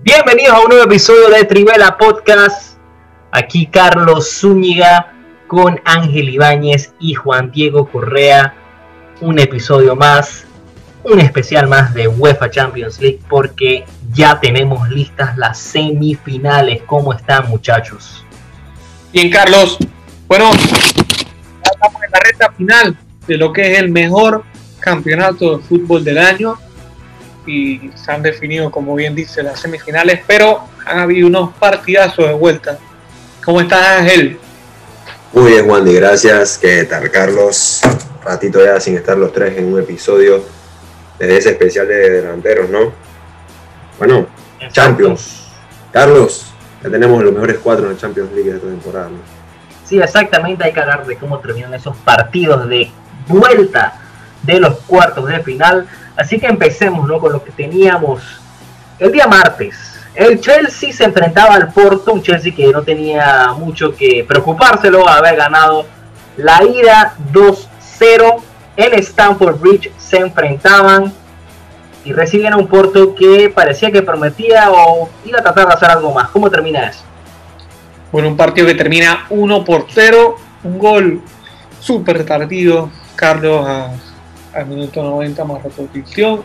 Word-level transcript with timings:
Bienvenidos 0.00 0.54
a 0.54 0.60
un 0.60 0.68
nuevo 0.68 0.84
episodio 0.84 1.28
de 1.28 1.44
Trivela 1.44 1.98
Podcast. 1.98 2.78
Aquí 3.32 3.66
Carlos 3.66 4.30
Zúñiga 4.38 5.12
con 5.48 5.80
Ángel 5.84 6.28
Ibáñez 6.28 6.92
y 7.00 7.14
Juan 7.14 7.50
Diego 7.50 7.90
Correa. 7.90 8.54
Un 9.20 9.40
episodio 9.40 9.96
más, 9.96 10.44
un 11.02 11.18
especial 11.18 11.66
más 11.66 11.92
de 11.94 12.06
UEFA 12.06 12.48
Champions 12.48 13.00
League 13.00 13.18
porque 13.28 13.84
ya 14.12 14.38
tenemos 14.38 14.88
listas 14.88 15.36
las 15.36 15.58
semifinales. 15.58 16.80
¿Cómo 16.86 17.12
están 17.12 17.48
muchachos? 17.48 18.24
Bien 19.12 19.28
Carlos, 19.30 19.78
bueno, 20.28 20.52
estamos 20.52 22.02
en 22.04 22.10
la 22.12 22.20
recta 22.20 22.52
final 22.52 22.96
de 23.26 23.36
lo 23.36 23.52
que 23.52 23.72
es 23.72 23.78
el 23.80 23.90
mejor 23.90 24.44
campeonato 24.78 25.56
de 25.58 25.64
fútbol 25.64 26.04
del 26.04 26.18
año 26.18 26.56
y 27.48 27.90
se 27.94 28.12
han 28.12 28.22
definido, 28.22 28.70
como 28.70 28.94
bien 28.94 29.14
dice, 29.14 29.42
las 29.42 29.60
semifinales, 29.60 30.20
pero 30.26 30.64
han 30.84 30.98
habido 30.98 31.26
unos 31.26 31.54
partidazos 31.54 32.26
de 32.26 32.34
vuelta. 32.34 32.78
¿Cómo 33.44 33.60
estás, 33.60 34.00
Ángel? 34.00 34.38
Muy 35.32 35.52
bien, 35.52 35.66
Juan, 35.66 35.88
y 35.88 35.94
gracias. 35.94 36.58
¿Qué 36.58 36.84
tal, 36.84 37.10
Carlos? 37.10 37.80
Ratito 38.22 38.62
ya 38.64 38.78
sin 38.78 38.96
estar 38.96 39.16
los 39.16 39.32
tres 39.32 39.56
en 39.56 39.72
un 39.72 39.80
episodio 39.80 40.44
de 41.18 41.36
ese 41.36 41.50
especial 41.50 41.88
de 41.88 42.10
delanteros, 42.10 42.68
¿no? 42.68 42.92
Bueno, 43.98 44.26
Champions. 44.70 45.46
Carlos, 45.92 46.52
ya 46.82 46.90
tenemos 46.90 47.22
los 47.24 47.32
mejores 47.32 47.58
cuatro 47.62 47.86
en 47.86 47.92
el 47.92 47.98
Champions 47.98 48.30
League 48.32 48.50
de 48.50 48.56
esta 48.56 48.68
temporada, 48.68 49.08
¿no? 49.08 49.18
Sí, 49.84 49.98
exactamente. 49.98 50.64
Hay 50.64 50.72
que 50.72 50.80
hablar 50.80 51.06
de 51.06 51.16
cómo 51.16 51.38
terminan 51.38 51.72
esos 51.72 51.96
partidos 51.96 52.68
de 52.68 52.90
vuelta 53.26 54.00
de 54.42 54.60
los 54.60 54.80
cuartos 54.80 55.26
de 55.26 55.40
final. 55.40 55.86
Así 56.18 56.40
que 56.40 56.48
empecemos 56.48 57.08
¿no? 57.08 57.20
con 57.20 57.32
lo 57.32 57.44
que 57.44 57.52
teníamos 57.52 58.20
el 58.98 59.12
día 59.12 59.28
martes. 59.28 59.94
El 60.16 60.40
Chelsea 60.40 60.92
se 60.92 61.04
enfrentaba 61.04 61.54
al 61.54 61.72
Porto, 61.72 62.12
un 62.12 62.22
Chelsea 62.22 62.52
que 62.52 62.66
no 62.72 62.82
tenía 62.82 63.52
mucho 63.56 63.94
que 63.94 64.24
preocupárselo, 64.26 65.08
haber 65.08 65.36
ganado 65.36 65.86
la 66.36 66.64
ida 66.64 67.14
2-0 67.32 68.42
en 68.76 68.94
Stamford 68.94 69.60
Bridge. 69.60 69.92
Se 69.96 70.16
enfrentaban 70.16 71.12
y 72.04 72.12
recibían 72.12 72.54
a 72.54 72.56
un 72.56 72.66
Porto 72.66 73.14
que 73.14 73.48
parecía 73.54 73.92
que 73.92 74.02
prometía 74.02 74.72
o 74.72 75.08
iba 75.24 75.38
a 75.38 75.42
tratar 75.42 75.68
de 75.68 75.74
hacer 75.74 75.88
algo 75.88 76.12
más. 76.12 76.30
¿Cómo 76.30 76.50
termina 76.50 76.88
eso? 76.88 77.04
Bueno, 78.10 78.26
un 78.26 78.36
partido 78.36 78.66
que 78.66 78.74
termina 78.74 79.26
1 79.30 79.64
por 79.64 79.86
0, 79.88 80.36
un 80.64 80.78
gol 80.80 81.22
súper 81.78 82.26
tardío, 82.26 82.90
Carlos, 83.14 83.64
al 84.54 84.66
minuto 84.66 85.02
90 85.02 85.44
más 85.44 85.62
repetición. 85.62 86.42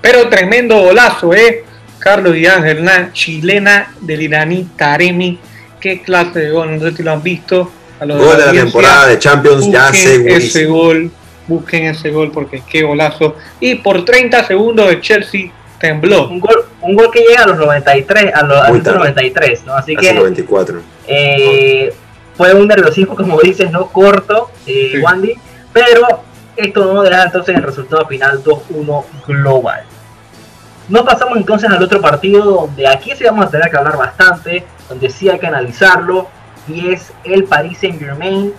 Pero 0.00 0.28
tremendo 0.28 0.78
golazo, 0.80 1.32
¿eh? 1.34 1.64
Carlos 1.98 2.36
y 2.36 2.46
Ángel, 2.46 2.80
una 2.80 3.12
chilena 3.12 3.94
del 4.00 4.22
iraní 4.22 4.68
Taremi. 4.76 5.38
Qué 5.80 6.02
clase 6.02 6.40
de 6.40 6.50
gol, 6.50 6.78
no 6.78 6.80
sé 6.80 6.96
si 6.96 7.02
lo 7.02 7.12
han 7.12 7.22
visto. 7.22 7.70
A 8.00 8.04
los 8.04 8.18
gol 8.18 8.36
de 8.36 8.46
la, 8.46 8.52
temporada 8.52 9.06
de 9.06 9.18
Champions 9.18 9.70
ya 9.70 9.88
ese 9.90 10.66
gol, 10.66 11.10
busquen 11.46 11.86
ese 11.86 12.10
gol 12.10 12.30
porque 12.32 12.62
qué 12.68 12.82
golazo. 12.82 13.36
Y 13.60 13.76
por 13.76 14.04
30 14.04 14.44
segundos 14.44 14.90
el 14.90 15.00
Chelsea 15.00 15.50
tembló. 15.78 16.28
Un 16.28 16.40
gol, 16.40 16.66
un 16.82 16.94
gol 16.94 17.10
que 17.10 17.20
llega 17.20 17.44
a 17.44 17.46
los 17.46 17.58
93, 17.58 18.34
a 18.34 18.42
los, 18.42 18.82
93, 18.82 19.64
¿no? 19.64 19.74
Así 19.74 19.96
que 19.96 20.12
94. 20.12 20.82
Eh, 21.06 21.92
fue 22.36 22.52
un 22.54 22.68
nerviosismo, 22.68 23.14
como 23.14 23.40
dices, 23.40 23.70
no 23.70 23.86
corto, 23.86 24.50
eh, 24.66 25.00
Wandy, 25.02 25.34
pero 25.72 26.24
esto 26.56 26.92
no 26.92 27.02
deja 27.02 27.24
entonces 27.24 27.56
el 27.56 27.62
resultado 27.62 28.06
final 28.06 28.42
2-1 28.42 29.04
global. 29.26 29.84
Nos 30.88 31.02
pasamos 31.02 31.38
entonces 31.38 31.70
al 31.70 31.82
otro 31.82 32.00
partido 32.00 32.44
donde 32.44 32.86
aquí 32.86 33.12
sí 33.16 33.24
vamos 33.24 33.46
a 33.46 33.50
tener 33.50 33.70
que 33.70 33.76
hablar 33.76 33.96
bastante, 33.96 34.66
donde 34.88 35.08
sí 35.08 35.30
hay 35.30 35.38
que 35.38 35.46
analizarlo, 35.46 36.28
y 36.68 36.92
es 36.92 37.12
el 37.24 37.44
Paris 37.44 37.78
Saint 37.78 37.98
Germain 37.98 38.52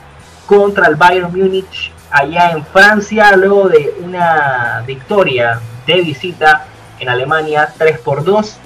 contra 0.46 0.88
el 0.88 0.96
Bayern 0.96 1.32
Múnich 1.32 1.92
allá 2.10 2.52
en 2.52 2.66
Francia, 2.66 3.36
luego 3.36 3.70
de 3.70 3.96
una 4.04 4.84
victoria 4.86 5.60
de 5.86 6.02
visita 6.02 6.66
en 7.00 7.10
Alemania 7.10 7.74
3 7.78 8.00
por 8.00 8.24
2. 8.24 8.58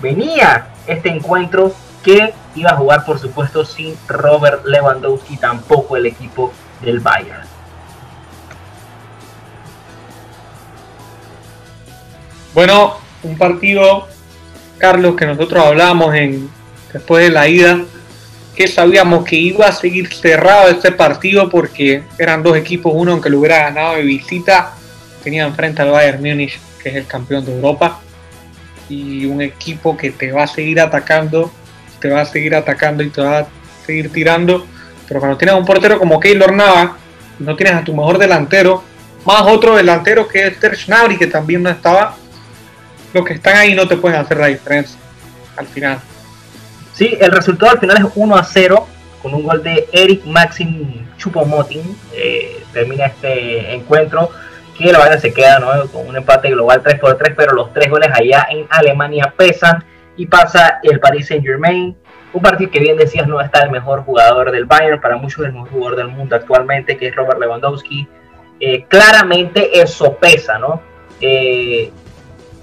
Venía 0.00 0.68
este 0.86 1.10
encuentro 1.10 1.72
que 2.02 2.32
iba 2.54 2.70
a 2.70 2.76
jugar 2.76 3.04
por 3.04 3.18
supuesto 3.18 3.64
sin 3.64 3.96
Robert 4.06 4.64
Lewandowski, 4.64 5.36
tampoco 5.36 5.96
el 5.96 6.06
equipo 6.06 6.52
del 6.82 7.00
Bayern. 7.00 7.53
Bueno, 12.54 12.98
un 13.24 13.36
partido, 13.36 14.06
Carlos, 14.78 15.16
que 15.16 15.26
nosotros 15.26 15.66
hablábamos 15.66 16.14
en, 16.14 16.48
después 16.92 17.24
de 17.24 17.30
la 17.30 17.48
ida, 17.48 17.80
que 18.54 18.68
sabíamos 18.68 19.24
que 19.24 19.34
iba 19.34 19.66
a 19.66 19.72
seguir 19.72 20.14
cerrado 20.14 20.68
este 20.68 20.92
partido 20.92 21.50
porque 21.50 22.04
eran 22.16 22.44
dos 22.44 22.56
equipos, 22.56 22.92
uno 22.94 23.10
aunque 23.10 23.28
lo 23.28 23.40
hubiera 23.40 23.58
ganado 23.58 23.96
de 23.96 24.02
visita, 24.02 24.72
tenía 25.24 25.44
enfrente 25.44 25.82
al 25.82 25.90
Bayern 25.90 26.22
Múnich, 26.22 26.60
que 26.80 26.90
es 26.90 26.94
el 26.94 27.06
campeón 27.06 27.44
de 27.44 27.56
Europa, 27.56 28.00
y 28.88 29.26
un 29.26 29.42
equipo 29.42 29.96
que 29.96 30.12
te 30.12 30.30
va 30.30 30.44
a 30.44 30.46
seguir 30.46 30.80
atacando, 30.80 31.50
te 31.98 32.08
va 32.08 32.20
a 32.20 32.26
seguir 32.26 32.54
atacando 32.54 33.02
y 33.02 33.10
te 33.10 33.20
va 33.20 33.38
a 33.40 33.46
seguir 33.84 34.12
tirando, 34.12 34.64
pero 35.08 35.18
cuando 35.18 35.36
tienes 35.36 35.56
un 35.56 35.64
portero 35.64 35.98
como 35.98 36.20
Keylor 36.20 36.52
Nava, 36.52 36.98
no 37.40 37.56
tienes 37.56 37.74
a 37.74 37.82
tu 37.82 37.96
mejor 37.96 38.18
delantero, 38.18 38.84
más 39.24 39.42
otro 39.42 39.74
delantero 39.74 40.28
que 40.28 40.46
es 40.46 40.60
Ter 40.60 40.76
Schnabry, 40.76 41.16
que 41.16 41.26
también 41.26 41.62
no 41.62 41.70
estaba, 41.70 42.16
los 43.14 43.24
que 43.24 43.34
están 43.34 43.56
ahí 43.56 43.74
no 43.74 43.86
te 43.88 43.96
pueden 43.96 44.20
hacer 44.20 44.36
la 44.38 44.48
diferencia 44.48 44.98
al 45.56 45.66
final. 45.66 45.98
Sí, 46.92 47.16
el 47.20 47.30
resultado 47.30 47.72
al 47.72 47.78
final 47.78 47.96
es 47.98 48.12
1 48.14 48.36
a 48.36 48.44
0 48.44 48.86
con 49.22 49.34
un 49.34 49.44
gol 49.44 49.62
de 49.62 49.88
Eric 49.92 50.24
Maxim 50.26 51.06
Chupomotin. 51.16 51.96
Eh, 52.12 52.62
termina 52.72 53.06
este 53.06 53.72
encuentro 53.72 54.30
que 54.76 54.92
la 54.92 54.98
Bayern 54.98 55.20
se 55.20 55.32
queda 55.32 55.60
con 55.92 56.08
un 56.08 56.16
empate 56.16 56.50
global 56.50 56.82
3 56.82 56.98
por 56.98 57.16
3, 57.16 57.34
pero 57.36 57.52
los 57.52 57.72
tres 57.72 57.88
goles 57.88 58.10
allá 58.12 58.46
en 58.50 58.66
Alemania 58.70 59.32
pesan 59.36 59.84
y 60.16 60.26
pasa 60.26 60.80
el 60.82 61.00
Paris 61.00 61.28
Saint 61.28 61.44
Germain. 61.44 61.96
Un 62.32 62.42
partido 62.42 62.70
que 62.70 62.80
bien 62.80 62.96
decías 62.96 63.28
no 63.28 63.40
está 63.40 63.60
el 63.62 63.70
mejor 63.70 64.02
jugador 64.02 64.50
del 64.50 64.64
Bayern, 64.64 65.00
para 65.00 65.16
muchos 65.16 65.46
el 65.46 65.52
mejor 65.52 65.70
jugador 65.70 65.96
del 65.96 66.08
mundo 66.08 66.34
actualmente, 66.34 66.96
que 66.96 67.08
es 67.08 67.14
Robert 67.14 67.38
Lewandowski. 67.38 68.08
Eh, 68.58 68.84
claramente 68.88 69.80
eso 69.80 70.16
pesa, 70.16 70.58
¿no? 70.58 70.82
Eh, 71.20 71.92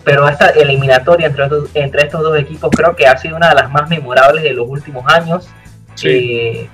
pero 0.03 0.27
esta 0.27 0.49
eliminatoria 0.49 1.27
entre 1.27 1.43
estos, 1.43 1.69
entre 1.73 2.03
estos 2.03 2.21
dos 2.21 2.37
equipos 2.37 2.69
creo 2.75 2.95
que 2.95 3.07
ha 3.07 3.17
sido 3.17 3.35
una 3.35 3.49
de 3.49 3.55
las 3.55 3.69
más 3.71 3.89
memorables 3.89 4.43
de 4.43 4.53
los 4.53 4.67
últimos 4.67 5.05
años. 5.11 5.47
Eh, 6.03 6.67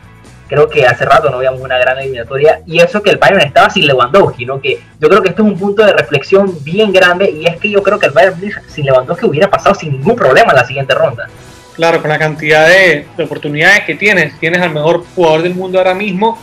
creo 0.47 0.69
que 0.69 0.85
hace 0.85 1.05
rato 1.05 1.29
no 1.29 1.39
veíamos 1.39 1.61
una 1.61 1.77
gran 1.77 1.99
eliminatoria 1.99 2.61
y 2.65 2.79
eso 2.79 3.03
que 3.03 3.09
el 3.09 3.17
Bayern 3.17 3.41
estaba 3.41 3.69
sin 3.69 3.85
Lewandowski, 3.85 4.45
¿no? 4.45 4.61
Que 4.61 4.79
yo 4.99 5.09
creo 5.09 5.21
que 5.21 5.29
esto 5.29 5.43
es 5.43 5.49
un 5.49 5.59
punto 5.59 5.85
de 5.85 5.93
reflexión 5.93 6.63
bien 6.63 6.91
grande 6.91 7.29
y 7.29 7.45
es 7.45 7.57
que 7.57 7.69
yo 7.69 7.83
creo 7.83 7.99
que 7.99 8.07
el 8.07 8.13
Bayern 8.13 8.39
sin 8.67 8.85
Lewandowski 8.85 9.25
hubiera 9.25 9.49
pasado 9.49 9.75
sin 9.75 9.91
ningún 9.91 10.15
problema 10.15 10.51
en 10.51 10.55
la 10.55 10.65
siguiente 10.65 10.93
ronda. 10.93 11.27
Claro, 11.75 12.01
con 12.01 12.09
la 12.09 12.17
cantidad 12.17 12.67
de, 12.67 13.05
oportunidades 13.23 13.81
que 13.81 13.95
tienes, 13.95 14.37
tienes 14.39 14.61
al 14.61 14.71
mejor 14.71 15.03
jugador 15.15 15.43
del 15.43 15.53
mundo 15.53 15.77
ahora 15.77 15.93
mismo. 15.93 16.39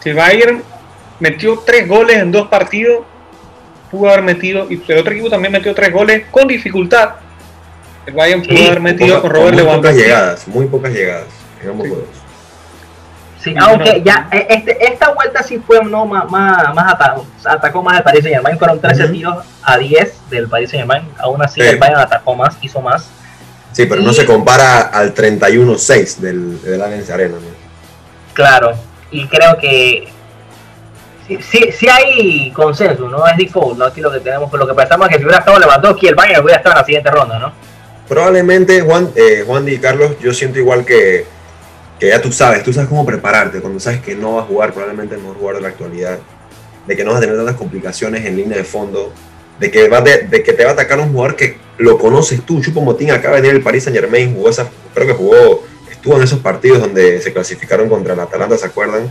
Si 0.00 0.10
el 0.10 0.16
Bayern 0.16 0.62
metió 1.20 1.62
tres 1.66 1.86
goles 1.86 2.16
en 2.16 2.32
dos 2.32 2.48
partidos, 2.48 3.04
pudo 3.94 4.10
haber 4.10 4.22
metido, 4.22 4.66
y 4.68 4.82
el 4.88 4.98
otro 4.98 5.12
equipo 5.12 5.30
también 5.30 5.52
metió 5.52 5.74
tres 5.74 5.92
goles 5.92 6.24
con 6.30 6.48
dificultad. 6.48 7.10
El 8.06 8.14
Bayern 8.14 8.42
pudo 8.42 8.66
haber 8.66 8.80
metido 8.80 9.22
con 9.22 9.30
Robert 9.30 9.56
Lewandowski. 9.56 9.84
Muy 9.86 9.92
pocas 9.92 9.96
llegadas, 9.96 10.48
muy 10.48 10.66
pocas 10.66 10.92
llegadas 10.92 11.26
en 11.62 11.70
ambos 11.70 11.88
juegos. 11.88 12.08
Sí, 13.40 13.54
aunque 13.58 14.02
ya 14.02 14.26
e, 14.32 14.46
este, 14.48 14.84
esta 14.86 15.12
vuelta 15.12 15.42
sí 15.42 15.62
fue 15.64 15.84
no 15.84 16.06
más, 16.06 16.30
más, 16.30 16.74
más 16.74 16.94
atacó, 16.94 17.26
atacó 17.44 17.82
más 17.82 17.98
el 17.98 18.02
Paris 18.02 18.22
Saint 18.22 18.36
Germain, 18.36 18.58
fueron 18.58 18.80
13 18.80 19.08
tiros 19.08 19.44
a 19.62 19.76
10 19.76 20.30
del 20.30 20.48
Paris 20.48 20.70
Saint 20.70 20.86
Germain, 20.86 21.08
aún 21.18 21.42
así 21.42 21.60
el 21.60 21.78
Bayern 21.78 22.00
atacó 22.00 22.34
más, 22.34 22.56
hizo 22.62 22.80
más. 22.80 23.08
Sí, 23.72 23.86
pero 23.86 24.02
no 24.02 24.12
se 24.12 24.24
compara 24.24 24.80
al 24.80 25.14
31-6 25.14 26.16
del, 26.16 26.62
del 26.62 26.80
Allianz 26.80 27.10
Arena. 27.10 27.36
Claro, 28.32 28.72
y 29.10 29.26
creo 29.26 29.58
que 29.58 30.13
sí, 31.40 31.88
hay 31.88 32.50
consenso, 32.52 33.08
no 33.08 33.26
es 33.26 33.36
default, 33.36 33.78
¿no? 33.78 33.86
Aquí 33.86 34.00
lo 34.00 34.12
que 34.12 34.20
tenemos, 34.20 34.52
lo 34.52 34.66
que 34.66 34.74
pensamos 34.74 35.06
es 35.06 35.12
que 35.12 35.18
si 35.18 35.24
hubiera 35.24 35.40
estado 35.40 35.58
Lewandowski, 35.58 36.08
el 36.08 36.14
Bayern 36.14 36.42
hubiera 36.42 36.58
estado 36.58 36.74
en 36.74 36.80
la 36.80 36.84
siguiente 36.84 37.10
ronda, 37.10 37.38
¿no? 37.38 37.52
Probablemente, 38.08 38.82
Juan, 38.82 39.10
eh, 39.16 39.44
Juan 39.46 39.66
y 39.68 39.78
Carlos, 39.78 40.12
yo 40.20 40.34
siento 40.34 40.58
igual 40.58 40.84
que, 40.84 41.24
que 41.98 42.08
ya 42.08 42.20
tú 42.20 42.30
sabes, 42.32 42.62
tú 42.62 42.72
sabes 42.72 42.88
cómo 42.88 43.06
prepararte, 43.06 43.60
cuando 43.60 43.80
sabes 43.80 44.00
que 44.00 44.14
no 44.14 44.34
va 44.34 44.42
a 44.42 44.44
jugar 44.44 44.72
probablemente 44.72 45.14
el 45.14 45.22
mejor 45.22 45.36
jugador 45.36 45.56
de 45.56 45.62
la 45.62 45.68
actualidad, 45.68 46.18
de 46.86 46.96
que 46.96 47.04
no 47.04 47.12
vas 47.12 47.18
a 47.18 47.20
tener 47.22 47.36
tantas 47.36 47.56
complicaciones 47.56 48.24
en 48.26 48.36
línea 48.36 48.58
de 48.58 48.64
fondo, 48.64 49.12
de 49.58 49.70
que, 49.70 49.88
va 49.88 50.00
de, 50.00 50.28
que 50.28 50.52
te 50.52 50.64
va 50.64 50.70
a 50.70 50.72
atacar 50.74 50.98
un 51.00 51.12
jugador 51.12 51.36
que 51.36 51.58
lo 51.78 51.98
conoces 51.98 52.42
tú, 52.42 52.60
Chupo 52.60 52.82
Motín 52.82 53.10
acaba 53.10 53.36
de 53.36 53.42
venir 53.42 53.56
el 53.56 53.62
Paris 53.62 53.84
Saint 53.84 53.98
Germain, 53.98 54.34
jugó 54.34 54.50
esa, 54.50 54.68
creo 54.92 55.06
que 55.06 55.12
jugó, 55.14 55.64
estuvo 55.90 56.16
en 56.16 56.22
esos 56.22 56.40
partidos 56.40 56.80
donde 56.80 57.20
se 57.22 57.32
clasificaron 57.32 57.88
contra 57.88 58.12
el 58.12 58.20
Atalanta, 58.20 58.58
¿se 58.58 58.66
acuerdan? 58.66 59.10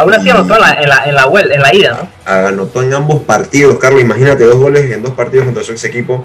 Aún 0.00 0.14
así 0.14 0.30
anotó 0.30 0.54
en 0.54 0.60
la, 0.60 0.82
en 0.82 0.88
la, 0.88 1.04
en 1.04 1.14
la, 1.14 1.54
en 1.54 1.62
la 1.62 1.74
ida, 1.74 1.90
¿no? 1.92 2.32
Anotó 2.32 2.82
en 2.82 2.94
ambos 2.94 3.22
partidos, 3.22 3.78
Carlos. 3.78 4.00
Imagínate 4.00 4.44
dos 4.44 4.56
goles 4.56 4.90
en 4.90 5.02
dos 5.02 5.12
partidos 5.12 5.44
contra 5.44 5.62
su 5.62 5.72
ex 5.72 5.84
equipo. 5.84 6.24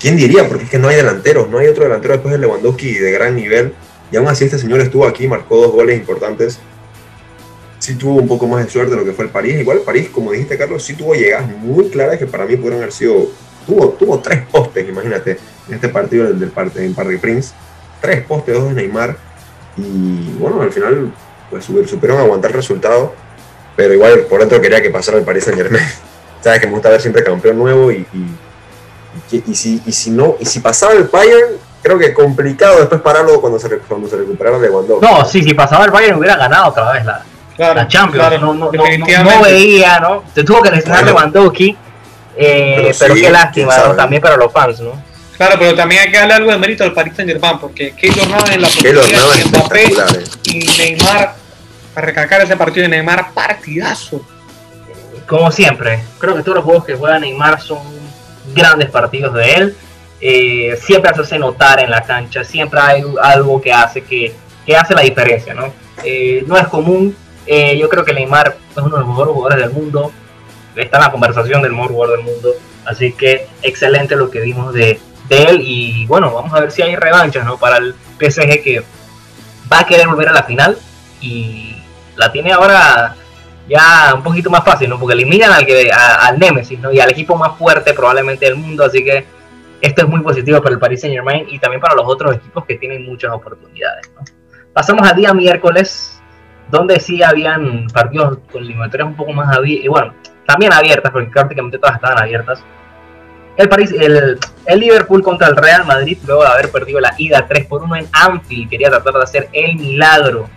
¿quién 0.00 0.16
diría? 0.16 0.48
Porque 0.48 0.64
es 0.64 0.70
que 0.70 0.78
no 0.78 0.88
hay 0.88 0.96
delanteros, 0.96 1.48
no 1.48 1.58
hay 1.58 1.68
otro 1.68 1.84
delantero 1.84 2.14
después 2.14 2.32
de 2.32 2.38
Lewandowski 2.38 2.94
de 2.94 3.12
gran 3.12 3.36
nivel. 3.36 3.72
Y 4.10 4.16
aún 4.16 4.26
así 4.26 4.44
este 4.44 4.58
señor 4.58 4.80
estuvo 4.80 5.06
aquí, 5.06 5.28
marcó 5.28 5.56
dos 5.56 5.72
goles 5.72 5.96
importantes. 5.96 6.58
Sí 7.78 7.94
tuvo 7.94 8.20
un 8.20 8.26
poco 8.26 8.46
más 8.46 8.64
de 8.64 8.70
suerte 8.70 8.90
de 8.90 8.96
lo 8.96 9.04
que 9.04 9.12
fue 9.12 9.26
el 9.26 9.30
París. 9.30 9.60
Igual 9.60 9.78
el 9.78 9.84
París, 9.84 10.08
como 10.12 10.32
dijiste 10.32 10.58
Carlos, 10.58 10.82
sí 10.82 10.94
tuvo 10.94 11.14
llegadas 11.14 11.48
muy 11.58 11.88
claras 11.90 12.18
que 12.18 12.26
para 12.26 12.46
mí 12.46 12.56
pudieron 12.56 12.80
haber 12.80 12.92
sido... 12.92 13.28
Tuvo, 13.66 13.90
tuvo 13.90 14.18
tres 14.18 14.42
postes, 14.50 14.86
imagínate, 14.86 15.38
en 15.68 15.74
este 15.74 15.88
partido 15.88 16.26
del, 16.26 16.38
del 16.38 16.52
en 16.76 16.94
Parry 16.94 17.16
Prince. 17.16 17.54
Tres 18.00 18.24
postes, 18.24 18.54
dos 18.54 18.68
de 18.68 18.74
Neymar. 18.74 19.16
Y 19.76 20.34
bueno, 20.38 20.60
al 20.60 20.70
final 20.70 21.12
pues 21.54 21.88
supieron 21.88 22.18
aguantar 22.18 22.50
el 22.50 22.56
resultado. 22.56 23.12
Pero 23.76 23.94
igual 23.94 24.20
por 24.28 24.40
dentro 24.40 24.60
quería 24.60 24.82
que 24.82 24.90
pasara 24.90 25.18
el 25.18 25.24
París 25.24 25.44
Saint 25.44 25.60
Germain. 25.60 25.84
Sabes 26.40 26.60
que 26.60 26.66
me 26.66 26.72
gusta 26.72 26.90
ver 26.90 27.00
siempre 27.00 27.22
campeón 27.22 27.58
nuevo 27.58 27.90
y, 27.90 28.06
y, 28.12 29.42
y, 29.46 29.54
si, 29.54 29.80
y 29.86 29.92
si 29.92 30.10
no, 30.10 30.36
y 30.38 30.44
si 30.44 30.60
pasaba 30.60 30.92
el 30.92 31.04
Bayern, 31.04 31.52
creo 31.80 31.98
que 31.98 32.12
complicado 32.12 32.80
después 32.80 33.00
pararlo 33.00 33.40
cuando 33.40 33.58
se, 33.58 33.78
cuando 33.78 34.08
se 34.08 34.16
recuperara 34.16 34.58
Lewandowski. 34.58 35.06
No, 35.06 35.24
sí, 35.24 35.42
si 35.42 35.54
pasaba 35.54 35.86
el 35.86 35.90
Bayern 35.90 36.18
hubiera 36.18 36.36
ganado 36.36 36.68
otra 36.68 36.92
vez 36.92 37.04
la, 37.04 37.24
la 37.56 37.88
Champions. 37.88 38.40
no, 38.40 38.52
no, 38.52 38.70
no, 38.70 39.42
veía, 39.42 40.00
¿no? 40.00 40.24
Se 40.34 40.44
tuvo 40.44 40.60
que 40.60 40.70
necesitar 40.70 41.04
Lewandowski, 41.04 41.76
eh, 42.36 42.92
pero, 42.98 43.14
qué 43.14 43.30
lástima, 43.30 43.96
también 43.96 44.20
para 44.20 44.36
los 44.36 44.52
fans, 44.52 44.80
¿no? 44.80 44.92
Claro, 45.36 45.56
pero 45.58 45.74
también 45.74 46.02
hay 46.02 46.10
que 46.12 46.18
darle 46.18 46.34
algo 46.34 46.50
de 46.50 46.58
mérito 46.58 46.84
al 46.84 46.92
Paris 46.92 47.14
Saint 47.16 47.30
Germain, 47.30 47.58
porque 47.58 47.92
Keylor 47.92 48.28
Navas 48.28 48.50
en 48.50 48.62
la 48.62 48.68
portería, 48.68 49.46
Mbappé 49.46 50.24
y 50.44 50.58
Neymar, 50.78 51.34
para 51.94 52.06
recalcar 52.06 52.42
ese 52.42 52.56
partido 52.56 52.82
de 52.82 52.88
Neymar, 52.88 53.32
partidazo 53.32 54.24
como 55.26 55.50
siempre, 55.50 56.02
creo 56.18 56.34
que 56.36 56.42
todos 56.42 56.56
los 56.56 56.64
juegos 56.64 56.84
que 56.84 56.94
juega 56.94 57.18
Neymar 57.18 57.60
son 57.60 57.82
grandes 58.54 58.90
partidos 58.90 59.34
de 59.34 59.54
él. 59.54 59.76
Eh, 60.20 60.78
siempre 60.80 61.10
hace 61.10 61.38
notar 61.38 61.80
en 61.80 61.90
la 61.90 62.02
cancha, 62.02 62.44
siempre 62.44 62.80
hay 62.80 63.02
algo 63.22 63.60
que 63.60 63.72
hace 63.72 64.02
que, 64.02 64.34
hace 64.76 64.94
la 64.94 65.02
diferencia, 65.02 65.54
¿no? 65.54 65.72
Eh, 66.02 66.44
no 66.46 66.56
es 66.56 66.66
común, 66.68 67.14
eh, 67.46 67.76
yo 67.76 67.88
creo 67.88 68.04
que 68.04 68.14
Neymar 68.14 68.56
es 68.70 68.76
uno 68.76 68.96
de 68.96 69.00
los 69.00 69.08
mejores 69.08 69.34
jugadores 69.34 69.66
del 69.66 69.74
mundo, 69.74 70.12
está 70.76 70.96
en 70.96 71.02
la 71.04 71.10
conversación 71.10 71.62
del 71.62 71.72
mejor 71.72 71.90
jugador 71.90 72.16
del 72.16 72.26
mundo, 72.26 72.50
así 72.86 73.12
que 73.12 73.48
excelente 73.62 74.16
lo 74.16 74.30
que 74.30 74.40
vimos 74.40 74.72
de, 74.72 74.98
de 75.28 75.42
él 75.42 75.60
y 75.62 76.06
bueno, 76.06 76.32
vamos 76.32 76.54
a 76.54 76.60
ver 76.60 76.70
si 76.70 76.80
hay 76.80 76.96
revanchas, 76.96 77.44
¿no? 77.44 77.58
Para 77.58 77.78
el 77.78 77.94
PSG 78.18 78.62
que 78.62 78.82
va 79.70 79.80
a 79.80 79.86
querer 79.86 80.06
volver 80.06 80.28
a 80.28 80.32
la 80.32 80.44
final 80.44 80.78
y 81.20 81.73
la 82.16 82.30
tiene 82.30 82.52
ahora 82.52 83.14
ya 83.68 84.12
un 84.14 84.22
poquito 84.22 84.50
más 84.50 84.64
fácil, 84.64 84.88
¿no? 84.88 84.98
Porque 84.98 85.14
eliminan 85.14 85.52
al, 85.52 85.64
que, 85.64 85.90
al 85.90 86.38
Nemesis, 86.38 86.78
¿no? 86.78 86.92
Y 86.92 87.00
al 87.00 87.10
equipo 87.10 87.36
más 87.36 87.56
fuerte 87.56 87.94
probablemente 87.94 88.44
del 88.44 88.56
mundo, 88.56 88.84
así 88.84 89.02
que 89.02 89.24
esto 89.80 90.02
es 90.02 90.08
muy 90.08 90.20
positivo 90.20 90.62
para 90.62 90.74
el 90.74 90.80
Paris 90.80 91.00
Saint 91.00 91.14
Germain 91.14 91.46
y 91.48 91.58
también 91.58 91.80
para 91.80 91.94
los 91.94 92.06
otros 92.06 92.36
equipos 92.36 92.64
que 92.64 92.76
tienen 92.76 93.04
muchas 93.04 93.32
oportunidades. 93.32 94.10
Pasamos 94.72 95.08
al 95.08 95.16
día 95.16 95.32
miércoles, 95.32 96.20
donde 96.70 96.98
sí 97.00 97.22
habían 97.22 97.86
partidos 97.92 98.38
con 98.50 98.62
eliminatorias 98.62 99.08
un 99.08 99.16
poco 99.16 99.32
más 99.32 99.56
abiertas, 99.56 99.84
y 99.84 99.88
bueno, 99.88 100.14
también 100.46 100.72
abiertas, 100.72 101.12
porque 101.12 101.30
prácticamente 101.30 101.78
todas 101.78 101.96
estaban 101.96 102.18
abiertas. 102.18 102.62
El, 103.56 103.68
París, 103.68 103.92
el, 103.92 104.38
el, 104.66 104.80
Liverpool 104.80 105.22
contra 105.22 105.46
el 105.46 105.56
Real 105.56 105.86
Madrid, 105.86 106.18
luego 106.26 106.42
de 106.42 106.48
haber 106.48 106.72
perdido 106.72 106.98
la 106.98 107.14
ida 107.18 107.46
3 107.46 107.66
por 107.66 107.84
1 107.84 107.96
en 107.96 108.08
Anfield, 108.12 108.68
quería 108.68 108.90
tratar 108.90 109.14
de 109.14 109.22
hacer 109.22 109.48
el 109.52 109.76
milagro 109.76 110.48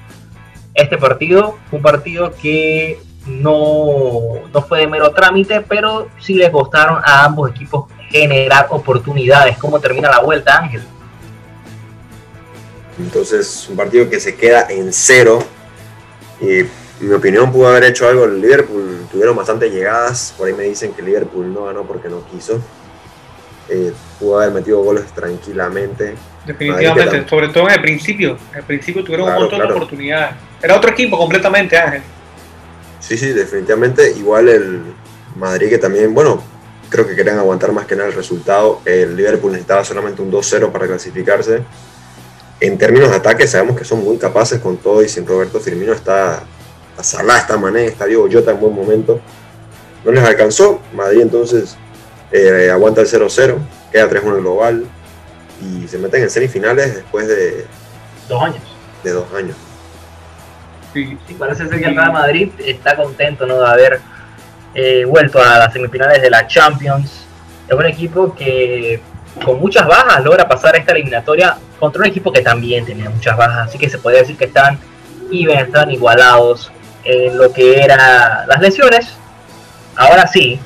este 0.78 0.98
partido 0.98 1.58
fue 1.70 1.78
un 1.78 1.84
partido 1.84 2.34
que 2.40 3.02
no, 3.26 4.22
no 4.54 4.62
fue 4.62 4.80
de 4.82 4.88
mero 4.88 5.12
trámite, 5.12 5.62
pero 5.62 6.08
sí 6.20 6.36
le 6.36 6.52
costaron 6.52 7.02
a 7.04 7.26
ambos 7.26 7.50
equipos 7.50 7.92
generar 8.10 8.68
oportunidades. 8.70 9.58
¿Cómo 9.58 9.80
termina 9.80 10.10
la 10.10 10.20
vuelta, 10.20 10.58
Ángel? 10.58 10.84
Entonces, 13.00 13.68
un 13.70 13.76
partido 13.76 14.08
que 14.08 14.20
se 14.20 14.36
queda 14.36 14.68
en 14.70 14.94
cero. 14.94 15.40
En 16.40 16.70
mi 17.00 17.14
opinión 17.14 17.52
pudo 17.52 17.68
haber 17.68 17.86
hecho 17.86 18.08
algo 18.08 18.26
el 18.26 18.40
Liverpool. 18.40 19.08
Tuvieron 19.12 19.36
bastante 19.36 19.70
llegadas. 19.70 20.34
Por 20.38 20.48
ahí 20.48 20.54
me 20.54 20.64
dicen 20.64 20.94
que 20.94 21.02
Liverpool 21.02 21.52
no 21.52 21.66
ganó 21.66 21.84
porque 21.84 22.08
no 22.08 22.24
quiso. 22.28 22.62
Eh, 23.68 23.92
pudo 24.20 24.40
haber 24.40 24.52
metido 24.52 24.82
goles 24.84 25.06
tranquilamente. 25.08 26.16
Definitivamente, 26.48 27.28
sobre 27.28 27.50
todo 27.50 27.68
en 27.68 27.74
el 27.74 27.82
principio. 27.82 28.38
En 28.52 28.60
el 28.60 28.64
principio 28.64 29.04
tuvieron 29.04 29.28
un 29.28 29.36
montón 29.36 29.60
de 29.60 29.66
oportunidades. 29.66 30.36
Era 30.62 30.76
otro 30.78 30.92
equipo 30.92 31.18
completamente, 31.18 31.78
Ángel. 31.78 32.02
Sí, 33.02 33.18
sí, 33.18 33.34
definitivamente. 33.34 34.12
Igual 34.12 34.48
el 34.48 34.82
Madrid 35.36 35.70
que 35.70 35.78
también, 35.78 36.14
bueno, 36.14 36.42
creo 36.90 37.06
que 37.06 37.16
querían 37.16 37.38
aguantar 37.38 37.74
más 37.74 37.86
que 37.86 37.96
nada 37.96 38.08
el 38.08 38.16
resultado. 38.16 38.82
El 38.86 39.16
Liverpool 39.18 39.52
necesitaba 39.52 39.84
solamente 39.84 40.22
un 40.22 40.32
2-0 40.32 40.72
para 40.72 40.88
clasificarse. 40.88 41.64
En 42.60 42.78
términos 42.78 43.10
de 43.10 43.18
ataque 43.18 43.46
sabemos 43.46 43.78
que 43.78 43.84
son 43.84 44.04
muy 44.04 44.18
capaces 44.18 44.60
con 44.60 44.78
todo 44.78 45.04
y 45.04 45.10
sin 45.10 45.28
Roberto 45.28 45.60
Firmino 45.60 45.94
está 45.94 46.44
a 46.98 47.04
Salah, 47.04 47.40
está 47.40 47.58
Mané, 47.58 47.86
está 47.86 48.06
Diego 48.06 48.28
Jota 48.32 48.52
en 48.52 48.60
buen 48.60 48.74
momento. 48.74 49.20
No 50.04 50.12
les 50.12 50.24
alcanzó. 50.24 50.82
Madrid 50.96 51.22
entonces 51.22 51.78
eh, 52.32 52.70
aguanta 52.72 53.02
el 53.02 53.08
0-0, 53.08 53.58
queda 53.92 54.10
3-1 54.10 54.40
global 54.40 54.86
y 55.62 55.88
se 55.88 55.98
meten 55.98 56.24
en 56.24 56.30
semifinales 56.30 56.96
después 56.96 57.28
de 57.28 57.66
dos 58.28 58.44
años. 58.44 58.62
De 59.04 59.12
dos 59.12 59.26
años. 59.34 59.56
Sí. 60.94 61.18
parece 61.38 61.68
ser 61.68 61.80
que 61.80 61.86
el 61.86 61.96
Real 61.96 62.12
Madrid 62.12 62.50
está 62.60 62.96
contento 62.96 63.46
¿no? 63.46 63.60
de 63.60 63.68
haber 63.68 64.02
eh, 64.74 65.06
vuelto 65.06 65.42
a 65.42 65.60
las 65.60 65.74
semifinales 65.74 66.22
de 66.22 66.30
la 66.30 66.48
Champions. 66.48 67.26
Es 67.68 67.76
un 67.76 67.86
equipo 67.86 68.34
que 68.34 69.02
con 69.44 69.60
muchas 69.60 69.86
bajas 69.88 70.24
logra 70.24 70.48
pasar 70.48 70.76
esta 70.76 70.94
eliminatoria 70.94 71.58
contra 71.80 72.02
un 72.02 72.08
equipo 72.08 72.32
que 72.32 72.42
también 72.42 72.86
tenía 72.86 73.10
muchas 73.10 73.38
bajas, 73.38 73.70
así 73.70 73.78
que 73.78 73.90
se 73.90 74.00
puede 74.00 74.20
decir 74.20 74.38
que 74.38 74.46
están 74.46 74.80
even, 75.32 75.60
están 75.60 75.92
igualados 75.92 76.72
en 77.04 77.38
lo 77.38 77.52
que 77.52 77.82
eran 77.82 78.48
las 78.48 78.60
lesiones. 78.60 79.14
Ahora 79.96 80.28
sí, 80.28 80.60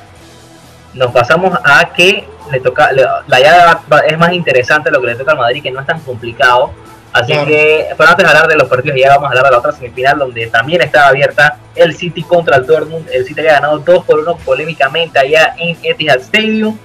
nos 0.93 1.11
pasamos 1.11 1.57
a 1.63 1.93
que 1.93 2.27
le 2.51 2.59
toca, 2.59 2.91
la 2.91 3.39
llave 3.39 3.79
es 4.07 4.17
más 4.17 4.33
interesante 4.33 4.91
lo 4.91 5.01
que 5.01 5.07
le 5.07 5.15
toca 5.15 5.31
al 5.31 5.37
Madrid, 5.37 5.63
que 5.63 5.71
no 5.71 5.81
es 5.81 5.87
tan 5.87 5.99
complicado. 6.01 6.71
Así 7.13 7.33
que, 7.45 7.87
pero 7.97 8.09
antes 8.09 8.23
de 8.23 8.31
hablar 8.31 8.47
de 8.47 8.55
los 8.55 8.69
partidos, 8.69 8.97
ya 8.97 9.09
vamos 9.09 9.25
a 9.25 9.29
hablar 9.29 9.43
de 9.43 9.51
la 9.51 9.57
otra 9.57 9.73
semifinal, 9.73 10.17
donde 10.17 10.47
también 10.47 10.81
estaba 10.81 11.09
abierta 11.09 11.57
el 11.75 11.93
City 11.93 12.23
contra 12.23 12.55
el 12.55 12.65
Dortmund. 12.65 13.09
El 13.11 13.25
City 13.25 13.41
había 13.41 13.53
ganado 13.53 13.79
2 13.79 14.05
por 14.05 14.19
1 14.19 14.37
polémicamente 14.37 15.19
allá 15.19 15.53
en 15.57 15.77
Etihad 15.83 16.19
Stadium. 16.21 16.77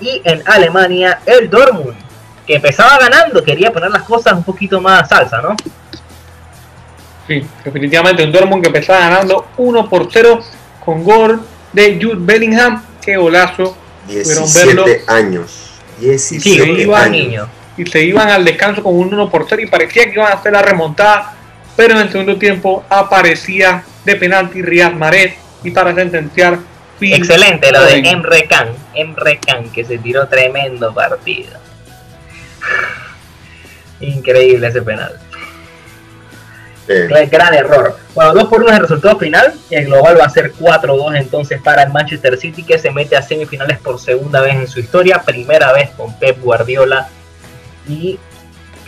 Y 0.00 0.20
en 0.24 0.42
Alemania, 0.46 1.20
el 1.24 1.48
Dortmund, 1.48 1.94
que 2.44 2.56
empezaba 2.56 2.98
ganando, 2.98 3.42
quería 3.44 3.72
poner 3.72 3.90
las 3.90 4.02
cosas 4.02 4.32
un 4.32 4.42
poquito 4.42 4.80
más 4.80 5.08
salsa, 5.08 5.40
¿no? 5.40 5.54
Sí, 7.28 7.46
definitivamente 7.64 8.24
un 8.24 8.32
Dortmund 8.32 8.62
que 8.62 8.68
empezaba 8.68 8.98
ganando 9.00 9.46
1 9.56 9.88
por 9.88 10.08
0 10.12 10.40
con 10.84 11.04
gol 11.04 11.40
de 11.72 11.98
Jude 12.02 12.18
Bellingham. 12.18 12.82
Qué 13.00 13.16
golazo 13.16 13.76
17 14.08 15.04
años. 15.06 15.72
17 16.00 16.94
años. 16.94 17.48
Y 17.76 17.86
se 17.86 18.04
iban 18.04 18.28
al 18.30 18.44
descanso 18.44 18.82
con 18.82 18.94
un 18.94 19.12
1 19.12 19.30
por 19.30 19.46
0 19.48 19.62
y 19.62 19.66
parecía 19.66 20.04
que 20.04 20.12
iban 20.12 20.32
a 20.32 20.36
hacer 20.36 20.52
la 20.52 20.62
remontada, 20.62 21.34
pero 21.76 21.94
en 21.94 22.00
el 22.00 22.10
segundo 22.10 22.36
tiempo 22.36 22.84
aparecía 22.88 23.84
de 24.04 24.16
penalti 24.16 24.62
Riyad 24.62 24.92
Mahrez 24.92 25.34
y 25.62 25.70
para 25.70 25.94
sentenciar 25.94 26.58
Excelente 27.00 27.70
lo 27.72 27.84
de 27.84 27.98
Emre 27.98 28.46
Can, 28.46 28.68
Emre 28.94 29.38
Can 29.38 29.70
que 29.70 29.84
se 29.84 29.98
tiró 29.98 30.26
tremendo 30.28 30.94
partido. 30.94 31.58
Increíble 34.00 34.68
ese 34.68 34.82
penal. 34.82 35.18
Gran 36.86 37.54
error. 37.54 37.96
Bueno, 38.14 38.34
2 38.34 38.44
por 38.44 38.62
1 38.62 38.70
es 38.70 38.76
el 38.76 38.82
resultado 38.82 39.18
final. 39.18 39.54
El 39.70 39.86
global 39.86 40.18
va 40.20 40.24
a 40.24 40.30
ser 40.30 40.52
4-2 40.52 41.18
entonces 41.18 41.60
para 41.60 41.82
el 41.82 41.92
Manchester 41.92 42.36
City 42.36 42.62
que 42.62 42.78
se 42.78 42.90
mete 42.90 43.16
a 43.16 43.22
semifinales 43.22 43.78
por 43.78 43.98
segunda 44.00 44.40
vez 44.40 44.54
en 44.54 44.68
su 44.68 44.80
historia. 44.80 45.22
Primera 45.24 45.72
vez 45.72 45.90
con 45.90 46.16
Pep 46.18 46.40
Guardiola. 46.40 47.08
Y 47.88 48.18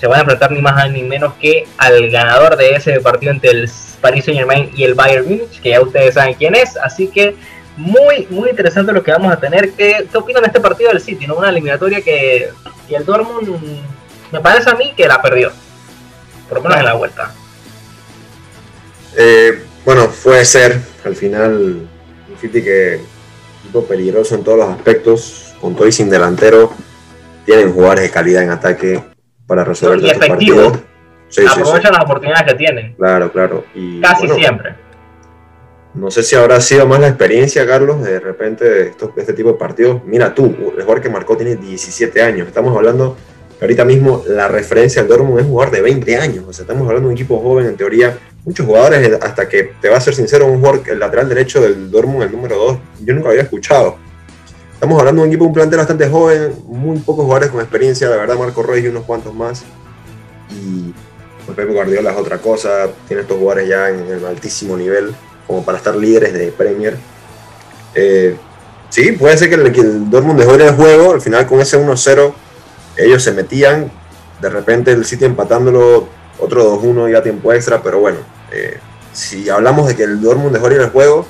se 0.00 0.06
van 0.06 0.18
a 0.18 0.20
enfrentar 0.22 0.52
ni 0.52 0.60
más 0.60 0.90
ni 0.90 1.02
menos 1.02 1.34
que 1.34 1.66
al 1.76 2.10
ganador 2.10 2.56
de 2.56 2.70
ese 2.70 3.00
partido 3.00 3.32
entre 3.32 3.50
el 3.50 3.70
Paris 4.00 4.24
Saint 4.24 4.38
Germain 4.38 4.70
y 4.74 4.84
el 4.84 4.94
Bayern 4.94 5.24
Munich, 5.24 5.60
que 5.60 5.70
ya 5.70 5.80
ustedes 5.80 6.14
saben 6.14 6.34
quién 6.34 6.54
es. 6.54 6.76
Así 6.76 7.08
que 7.08 7.36
muy, 7.76 8.26
muy 8.30 8.50
interesante 8.50 8.92
lo 8.92 9.02
que 9.02 9.10
vamos 9.10 9.32
a 9.32 9.40
tener. 9.40 9.72
¿Qué, 9.72 10.06
qué 10.10 10.18
opinan 10.18 10.42
de 10.42 10.48
este 10.48 10.60
partido 10.60 10.90
del 10.90 11.00
City? 11.00 11.26
¿no? 11.26 11.36
Una 11.36 11.50
eliminatoria 11.50 12.00
que 12.00 12.50
y 12.88 12.94
el 12.94 13.04
Dortmund 13.04 13.82
me 14.32 14.40
parece 14.40 14.70
a 14.70 14.74
mí 14.74 14.92
que 14.96 15.06
la 15.06 15.20
perdió. 15.20 15.52
Por 16.48 16.58
lo 16.58 16.64
menos 16.64 16.78
en 16.78 16.84
la 16.86 16.94
vuelta. 16.94 17.32
Eh, 19.16 19.62
bueno, 19.84 20.08
puede 20.22 20.44
ser 20.44 20.78
al 21.04 21.16
final 21.16 21.52
un 21.54 22.38
City 22.40 22.62
que 22.62 23.00
un 23.72 23.84
peligroso 23.84 24.34
en 24.34 24.44
todos 24.44 24.58
los 24.58 24.68
aspectos, 24.68 25.54
con 25.60 25.74
todo 25.74 25.86
y 25.86 25.92
sin 25.92 26.08
delantero, 26.08 26.72
tienen 27.44 27.72
jugadores 27.72 28.04
de 28.04 28.10
calidad 28.10 28.42
en 28.42 28.50
ataque 28.50 29.02
para 29.46 29.64
resolver 29.64 30.00
y 30.00 30.10
efectivo. 30.10 30.72
Sí, 31.28 31.44
Aprovechan 31.46 31.92
las 31.92 32.04
oportunidades 32.04 32.52
que 32.52 32.58
tienen. 32.58 32.94
Claro, 32.94 33.30
claro. 33.30 33.64
Casi 34.00 34.28
siempre. 34.28 34.74
No 35.94 36.10
sé 36.10 36.22
si 36.22 36.36
habrá 36.36 36.60
sido 36.60 36.86
más 36.86 37.00
la 37.00 37.08
experiencia, 37.08 37.66
Carlos, 37.66 38.02
de 38.02 38.20
repente 38.20 38.64
de, 38.64 38.88
estos, 38.88 39.10
este 39.16 39.32
tipo 39.32 39.52
de 39.52 39.58
partidos. 39.58 40.02
Mira 40.04 40.34
tú, 40.34 40.44
el 40.46 40.82
jugador 40.82 41.00
que 41.00 41.08
marcó 41.08 41.36
tiene 41.36 41.56
17 41.56 42.22
años. 42.22 42.46
Estamos 42.46 42.76
hablando 42.76 43.16
ahorita 43.60 43.84
mismo 43.84 44.22
la 44.26 44.48
referencia 44.48 45.02
al 45.02 45.08
Dortmund 45.08 45.40
es 45.40 45.46
un 45.46 45.52
jugador 45.52 45.74
de 45.74 45.82
20 45.82 46.16
años. 46.16 46.44
O 46.46 46.52
sea, 46.52 46.62
estamos 46.62 46.86
hablando 46.86 47.08
de 47.08 47.14
un 47.14 47.18
equipo 47.18 47.40
joven, 47.40 47.66
en 47.66 47.76
teoría. 47.76 48.16
Muchos 48.48 48.64
jugadores, 48.64 49.18
hasta 49.20 49.46
que 49.46 49.74
te 49.78 49.90
va 49.90 49.98
a 49.98 50.00
ser 50.00 50.14
sincero, 50.14 50.46
un 50.46 50.56
jugador, 50.56 50.80
el 50.86 50.98
lateral 50.98 51.28
derecho 51.28 51.60
del 51.60 51.90
Dortmund, 51.90 52.22
el 52.22 52.32
número 52.32 52.56
2, 52.56 52.78
yo 53.04 53.12
nunca 53.12 53.28
había 53.28 53.42
escuchado. 53.42 53.98
Estamos 54.72 54.98
hablando 54.98 55.20
de 55.20 55.28
un 55.28 55.34
equipo, 55.34 55.44
un 55.44 55.52
plantel 55.52 55.76
bastante 55.76 56.08
joven, 56.08 56.54
muy 56.66 56.96
pocos 57.00 57.26
jugadores 57.26 57.50
con 57.50 57.60
experiencia. 57.60 58.08
La 58.08 58.16
verdad, 58.16 58.38
Marco 58.38 58.62
Roy 58.62 58.80
y 58.80 58.86
unos 58.86 59.04
cuantos 59.04 59.34
más. 59.34 59.64
Y 60.50 60.94
pues, 61.44 61.56
Pepe 61.58 61.74
Guardiola 61.74 62.12
es 62.12 62.16
otra 62.16 62.38
cosa. 62.38 62.88
Tiene 63.06 63.20
estos 63.20 63.36
jugadores 63.36 63.68
ya 63.68 63.90
en 63.90 64.06
el 64.06 64.24
altísimo 64.24 64.78
nivel 64.78 65.14
como 65.46 65.62
para 65.62 65.76
estar 65.76 65.94
líderes 65.94 66.32
de 66.32 66.50
Premier. 66.50 66.96
Eh, 67.94 68.34
sí, 68.88 69.12
puede 69.12 69.36
ser 69.36 69.50
que 69.50 69.56
el, 69.56 69.72
que 69.72 69.82
el 69.82 70.08
Dortmund 70.08 70.40
dejó 70.40 70.54
el 70.54 70.70
juego, 70.70 71.12
al 71.12 71.20
final 71.20 71.46
con 71.46 71.60
ese 71.60 71.78
1-0 71.78 72.32
ellos 72.96 73.22
se 73.22 73.32
metían, 73.32 73.92
de 74.40 74.48
repente 74.48 74.90
el 74.92 75.04
City 75.04 75.26
empatándolo 75.26 76.08
otro 76.40 76.80
2-1 76.80 77.12
ya 77.12 77.22
tiempo 77.22 77.52
extra, 77.52 77.82
pero 77.82 78.00
bueno, 78.00 78.37
eh, 78.52 78.78
si 79.12 79.48
hablamos 79.48 79.88
de 79.88 79.96
que 79.96 80.04
el 80.04 80.20
Dortmund 80.20 80.52
dejó 80.52 80.70
ir 80.70 80.80
el 80.80 80.90
juego, 80.90 81.26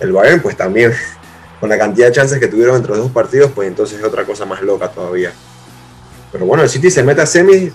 el 0.00 0.12
Bayern 0.12 0.40
pues 0.40 0.56
también, 0.56 0.92
con 1.60 1.68
la 1.68 1.78
cantidad 1.78 2.06
de 2.06 2.12
chances 2.12 2.38
que 2.38 2.48
tuvieron 2.48 2.76
entre 2.76 2.90
los 2.92 2.98
dos 2.98 3.12
partidos, 3.12 3.50
pues 3.54 3.68
entonces 3.68 3.98
es 3.98 4.04
otra 4.04 4.24
cosa 4.24 4.44
más 4.44 4.62
loca 4.62 4.88
todavía. 4.88 5.32
Pero 6.32 6.46
bueno, 6.46 6.62
el 6.62 6.68
City 6.68 6.90
se 6.90 7.02
mete 7.02 7.22
a 7.22 7.26
semis, 7.26 7.72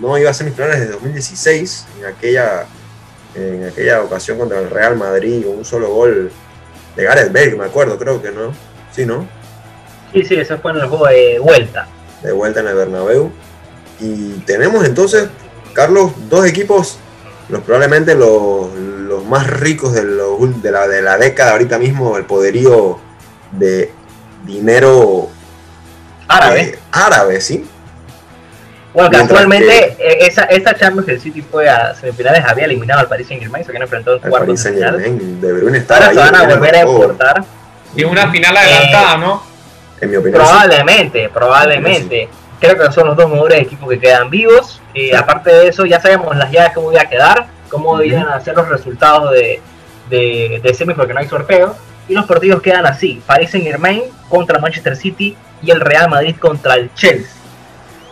no 0.00 0.16
iba 0.16 0.30
a 0.30 0.34
semifinales 0.34 0.80
desde 0.80 0.92
2016, 0.92 1.86
en 1.98 2.06
aquella 2.06 2.66
en 3.34 3.64
aquella 3.64 4.02
ocasión 4.02 4.38
contra 4.38 4.58
el 4.58 4.70
Real 4.70 4.96
Madrid 4.96 5.44
con 5.44 5.58
un 5.58 5.64
solo 5.64 5.88
gol 5.88 6.30
de 6.96 7.04
Gareth 7.04 7.32
Bale, 7.32 7.56
me 7.56 7.64
acuerdo, 7.64 7.98
creo 7.98 8.20
que 8.20 8.30
no. 8.30 8.52
Sí, 8.92 9.06
¿no? 9.06 9.28
Sí, 10.12 10.24
sí, 10.24 10.34
eso 10.34 10.58
fue 10.58 10.72
en 10.72 10.78
el 10.78 10.88
juego 10.88 11.06
de 11.06 11.38
vuelta. 11.38 11.86
De 12.22 12.32
vuelta 12.32 12.60
en 12.60 12.66
el 12.66 12.74
Bernabéu. 12.74 13.30
Y 14.00 14.32
tenemos 14.40 14.84
entonces, 14.84 15.28
Carlos, 15.72 16.12
dos 16.28 16.44
equipos, 16.46 16.98
los 17.50 17.62
probablemente 17.62 18.14
los, 18.14 18.72
los 18.74 19.24
más 19.24 19.48
ricos 19.48 19.92
de, 19.92 20.04
de, 20.04 20.70
la, 20.70 20.88
de 20.88 21.02
la 21.02 21.18
década 21.18 21.52
ahorita 21.52 21.78
mismo, 21.78 22.16
el 22.16 22.24
poderío 22.24 22.98
de 23.52 23.92
dinero 24.44 25.28
árabe. 26.28 26.60
Eh, 26.60 26.78
árabe, 26.92 27.40
sí. 27.40 27.66
Bueno, 28.92 29.10
casualmente 29.10 29.96
eh, 29.98 30.26
esa, 30.26 30.44
esa 30.44 30.74
Champions 30.74 31.08
el 31.08 31.20
City 31.20 31.42
fue 31.42 31.68
a 31.68 31.94
semifinales, 31.94 32.44
había 32.44 32.64
eliminado 32.64 33.00
al 33.00 33.08
Paris 33.08 33.28
Saint 33.28 33.42
Germain, 33.42 33.64
se 33.64 33.70
habían 33.70 33.82
enfrentado 33.82 34.16
en 34.16 34.30
cuartos 34.30 34.64
de 34.64 34.72
final. 34.72 34.94
Ahora 35.88 36.08
se 36.10 36.16
van 36.16 36.34
a 36.34 36.42
volver 36.42 36.74
a 36.74 36.80
exportar. 36.80 37.44
Y 37.94 38.04
una 38.04 38.30
final 38.30 38.56
adelantada, 38.56 39.16
¿no? 39.16 39.42
En 40.00 40.10
mi 40.10 40.16
opinión. 40.16 40.40
Probablemente, 40.42 41.28
probablemente. 41.28 42.28
Creo 42.60 42.76
que 42.76 42.92
son 42.92 43.06
los 43.08 43.16
dos 43.16 43.30
mejores 43.30 43.60
equipos 43.62 43.88
que 43.88 43.98
quedan 43.98 44.28
vivos. 44.28 44.79
Y 44.94 45.14
aparte 45.14 45.50
de 45.50 45.68
eso, 45.68 45.86
ya 45.86 46.00
sabemos 46.00 46.36
las 46.36 46.50
llaves 46.50 46.72
cómo 46.74 46.92
iba 46.92 47.02
a 47.02 47.08
quedar, 47.08 47.46
cómo 47.68 48.02
iban 48.02 48.28
a 48.28 48.40
ser 48.40 48.56
los 48.56 48.68
resultados 48.68 49.32
de, 49.32 49.60
de, 50.08 50.60
de 50.62 50.74
semis 50.74 50.96
porque 50.96 51.14
no 51.14 51.20
hay 51.20 51.28
sorteo. 51.28 51.76
Y 52.08 52.14
los 52.14 52.26
partidos 52.26 52.60
quedan 52.60 52.86
así: 52.86 53.22
Paris 53.26 53.50
Saint 53.50 53.66
Germain 53.66 54.02
contra 54.28 54.58
Manchester 54.58 54.96
City 54.96 55.36
y 55.62 55.70
el 55.70 55.80
Real 55.80 56.08
Madrid 56.08 56.34
contra 56.40 56.74
el 56.74 56.92
Chelsea 56.94 57.40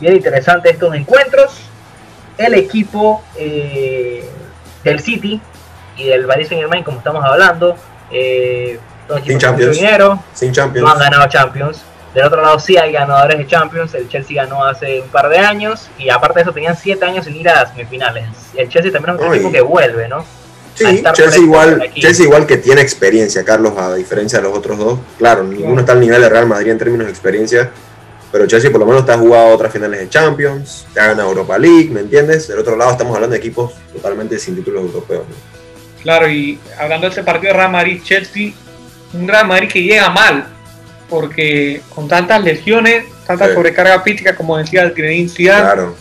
bien 0.01 0.17
interesante 0.17 0.71
estos 0.71 0.95
encuentros. 0.95 1.61
El 2.37 2.55
equipo 2.55 3.23
eh, 3.37 4.25
del 4.85 5.01
City 5.01 5.41
y 5.97 6.05
del 6.07 6.27
Paris 6.27 6.49
Saint 6.49 6.63
Germain, 6.63 6.85
como 6.85 6.99
estamos 6.99 7.25
hablando, 7.25 7.77
eh, 8.13 8.79
sin 9.25 9.39
Champions. 9.39 9.77
Dinero, 9.77 10.23
sin 10.35 10.53
Champions. 10.53 10.87
no 10.87 10.93
han 10.93 11.01
ganado 11.01 11.29
Champions. 11.29 11.83
Del 12.15 12.25
otro 12.25 12.41
lado 12.41 12.59
sí 12.59 12.77
hay 12.77 12.93
ganadores 12.93 13.39
de 13.39 13.47
Champions. 13.47 13.95
El 13.95 14.09
Chelsea 14.09 14.43
ganó 14.43 14.65
hace 14.65 15.01
un 15.01 15.09
par 15.09 15.29
de 15.29 15.39
años 15.39 15.89
y 15.99 16.09
aparte 16.09 16.39
de 16.39 16.43
eso 16.43 16.53
tenían 16.53 16.77
7 16.77 17.05
años 17.05 17.27
sin 17.27 17.37
ir 17.37 17.49
a 17.49 17.57
las 17.57 17.71
semifinales. 17.71 18.25
El 18.55 18.69
Chelsea 18.69 18.91
también 18.91 19.17
es 19.17 19.21
un 19.23 19.35
equipo 19.35 19.53
que 19.53 19.61
vuelve, 19.61 20.09
¿no? 20.09 20.25
Sí, 20.75 21.03
Chelsea 21.13 21.43
igual, 21.43 21.91
Chelsea 21.93 22.25
igual 22.25 22.47
que 22.47 22.57
tiene 22.57 22.81
experiencia, 22.81 23.45
Carlos, 23.45 23.77
a 23.77 23.95
diferencia 23.97 24.39
de 24.39 24.45
los 24.45 24.57
otros 24.57 24.79
dos. 24.79 24.99
Claro, 25.19 25.43
ninguno 25.43 25.81
está 25.81 25.93
al 25.93 26.01
nivel 26.01 26.21
de 26.23 26.29
Real 26.29 26.47
Madrid 26.47 26.71
en 26.71 26.79
términos 26.79 27.07
de 27.07 27.11
experiencia, 27.11 27.71
pero 28.31 28.47
Chelsea 28.47 28.71
por 28.71 28.79
lo 28.79 28.87
menos 28.87 29.09
ha 29.09 29.19
jugado 29.19 29.49
otras 29.49 29.73
finales 29.73 29.99
de 29.99 30.09
Champions, 30.09 30.87
te 30.95 31.01
ha 31.01 31.09
ganado 31.09 31.31
Europa 31.31 31.59
League, 31.59 31.91
¿me 31.91 32.01
entiendes? 32.01 32.47
Del 32.47 32.61
otro 32.61 32.77
lado 32.77 32.93
estamos 32.93 33.13
hablando 33.13 33.35
de 33.35 33.39
equipos 33.39 33.73
totalmente 33.93 34.39
sin 34.39 34.55
títulos 34.55 34.83
europeos. 34.83 35.25
Claro, 36.01 36.29
y 36.29 36.61
hablando 36.79 37.09
de 37.09 37.13
ese 37.13 37.25
partido 37.25 37.53
de 37.53 37.59
Real 37.59 37.73
Madrid-Chelsea, 37.73 38.53
un 39.15 39.27
Real 39.27 39.49
Madrid 39.49 39.69
que 39.69 39.83
llega 39.83 40.09
mal, 40.11 40.47
porque 41.09 41.81
con 41.95 42.09
tantas 42.09 42.43
lesiones, 42.43 43.05
tanta 43.27 43.53
sobrecarga 43.53 44.01
física, 44.03 44.37
como 44.37 44.57
decía 44.57 44.83
el 44.83 44.95
Zinedine 44.95 45.31
Claro. 45.31 45.97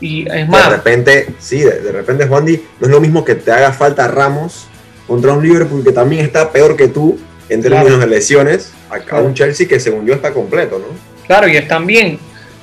Y 0.00 0.28
es 0.30 0.48
más... 0.48 0.70
De 0.70 0.76
repente, 0.76 1.26
sí, 1.38 1.60
de, 1.60 1.92
repente, 1.92 2.26
Juan 2.26 2.44
Di, 2.44 2.56
no 2.80 2.86
es 2.86 2.90
lo 2.90 3.00
mismo 3.00 3.24
que 3.24 3.34
te 3.34 3.52
haga 3.52 3.72
falta 3.72 4.08
Ramos 4.08 4.66
contra 5.06 5.32
un 5.32 5.42
Liverpool 5.42 5.84
que 5.84 5.92
también 5.92 6.24
está 6.24 6.50
peor 6.50 6.76
que 6.76 6.88
tú 6.88 7.18
en 7.48 7.62
términos 7.62 7.98
de 7.98 8.06
lesiones, 8.06 8.72
a, 8.88 9.18
un 9.18 9.34
Chelsea 9.34 9.66
que 9.66 9.80
según 9.80 10.06
yo 10.06 10.14
está 10.14 10.32
completo, 10.32 10.78
¿no? 10.78 10.86
Claro, 11.26 11.48
y 11.48 11.56
están 11.56 11.84
bien. 11.84 12.18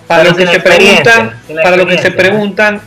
Para 0.07 0.23
lo 0.23 0.35
que 0.35 0.47
se 0.47 0.59
preguntan, 0.61 1.41
para 1.61 1.75
lo 1.75 1.85
que 1.85 1.97
se 1.97 2.11
preguntan, 2.11 2.81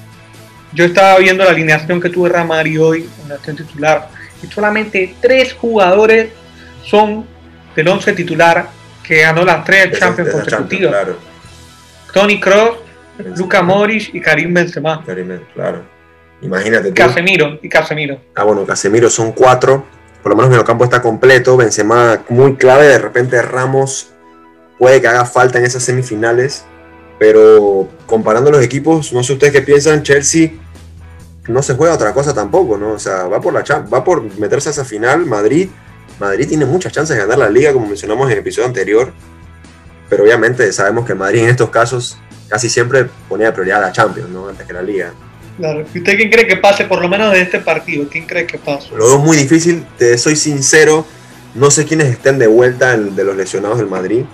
yo 0.73 0.85
estaba 0.87 1.19
viendo 1.19 1.45
la 1.45 1.51
alineación 1.51 2.01
que 2.01 2.09
tuve 2.09 2.31
Ramari 2.31 2.79
hoy 2.79 3.09
en 3.23 3.29
la 3.29 3.37
titular 3.37 4.09
y 4.43 4.47
solamente 4.47 5.15
tres 5.21 5.53
jugadores 5.53 6.31
son 6.85 7.27
del 7.77 7.89
once 7.89 8.13
titular 8.15 8.71
que 9.11 9.23
ganó 9.23 9.45
las 9.45 9.65
tres 9.65 9.99
Champions 9.99 10.31
consecutivas. 10.31 11.09
Tony 12.15 12.39
Cross, 12.39 12.77
Luca 13.37 13.61
Morris 13.61 14.09
y 14.13 14.21
Karim 14.21 14.55
Benzema. 14.55 15.05
Karim, 15.05 15.37
claro. 15.53 15.83
Imagínate. 16.41 16.95
Casemiro 16.95 17.59
y 17.61 17.69
Casemiro. 17.69 18.21
Ah, 18.37 18.45
bueno, 18.45 18.65
Casemiro 18.65 19.11
son 19.11 19.33
cuatro. 19.33 19.85
Por 20.23 20.31
lo 20.31 20.37
menos 20.37 20.57
el 20.57 20.63
campo 20.63 20.85
está 20.85 21.03
completo. 21.03 21.57
Benzema 21.57 22.23
muy 22.29 22.55
clave. 22.55 22.87
De 22.87 22.99
repente 23.01 23.43
Ramos 23.43 24.13
puede 24.79 25.01
que 25.01 25.09
haga 25.09 25.25
falta 25.25 25.59
en 25.59 25.65
esas 25.65 25.83
semifinales, 25.83 26.65
pero 27.19 27.89
comparando 28.07 28.53
los 28.53 28.63
equipos, 28.63 29.13
no 29.13 29.25
sé 29.25 29.33
ustedes 29.33 29.53
qué 29.53 29.63
piensan, 29.63 30.05
Chelsea 30.05 30.51
no 31.49 31.63
se 31.65 31.75
juega 31.75 31.95
otra 31.95 32.15
cosa 32.15 32.33
tampoco, 32.33 32.79
¿no? 32.79 32.93
O 32.93 32.99
sea, 33.01 33.25
va 33.25 33.41
por, 33.41 33.53
la, 33.53 33.65
va 33.93 34.05
por 34.05 34.23
meterse 34.39 34.69
a 34.69 34.73
esa 34.73 34.85
final, 34.85 35.27
Madrid, 35.27 35.69
Madrid 36.21 36.47
tiene 36.47 36.67
muchas 36.67 36.93
chances 36.93 37.17
de 37.17 37.23
ganar 37.23 37.39
la 37.39 37.51
liga, 37.51 37.73
como 37.73 37.87
mencionamos 37.87 38.27
en 38.27 38.33
el 38.33 38.39
episodio 38.39 38.69
anterior, 38.69 39.13
pero 40.09 40.23
obviamente 40.23 40.73
sabemos 40.73 41.07
que 41.07 41.15
Madrid 41.15 41.41
en 41.41 41.49
estos 41.49 41.71
casos 41.71 42.19
casi 42.49 42.69
siempre 42.69 43.07
ponía 43.29 43.53
prioridad 43.53 43.83
a 43.83 43.87
la 43.87 43.93
Champions, 43.93 44.29
¿no? 44.29 44.49
Antes 44.49 44.67
que 44.67 44.73
la 44.73 44.83
liga. 44.83 45.13
Claro. 45.57 45.85
¿Y 45.93 45.99
usted 45.99 46.17
quién 46.17 46.31
cree 46.31 46.47
que 46.47 46.57
pase 46.57 46.85
por 46.85 47.01
lo 47.01 47.09
menos 47.09 47.33
de 47.33 47.43
este 47.43 47.61
partido? 47.61 48.07
¿Quién 48.11 48.27
cree 48.27 48.47
que 48.47 48.59
pase? 48.59 48.89
Lo 48.95 49.07
veo 49.07 49.19
muy 49.19 49.37
difícil, 49.37 49.85
te 49.99 50.17
soy 50.19 50.37
sincero, 50.37 51.07
no 51.55 51.71
sé 51.71 51.85
quiénes 51.85 52.09
estén 52.09 52.39
de 52.39 52.47
vuelta 52.47 52.97
de 52.97 53.25
los 53.25 53.37
lesionados 53.37 53.79
del 53.79 53.89
Madrid 53.89 54.25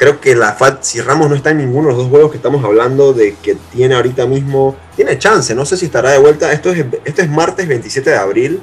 creo 0.00 0.18
que 0.18 0.34
la 0.34 0.54
FAT, 0.54 0.82
si 0.82 1.02
Ramos 1.02 1.28
no 1.28 1.36
está 1.36 1.50
en 1.50 1.58
ninguno 1.58 1.88
de 1.88 1.92
los 1.92 1.98
dos 1.98 2.08
juegos 2.08 2.30
que 2.30 2.38
estamos 2.38 2.64
hablando 2.64 3.12
de 3.12 3.34
que 3.42 3.58
tiene 3.70 3.94
ahorita 3.94 4.24
mismo, 4.24 4.74
tiene 4.96 5.18
chance, 5.18 5.54
no 5.54 5.66
sé 5.66 5.76
si 5.76 5.84
estará 5.84 6.12
de 6.12 6.18
vuelta. 6.18 6.50
Esto 6.52 6.70
es, 6.70 6.86
esto 7.04 7.20
es 7.20 7.28
martes 7.28 7.68
27 7.68 8.08
de 8.08 8.16
abril 8.16 8.62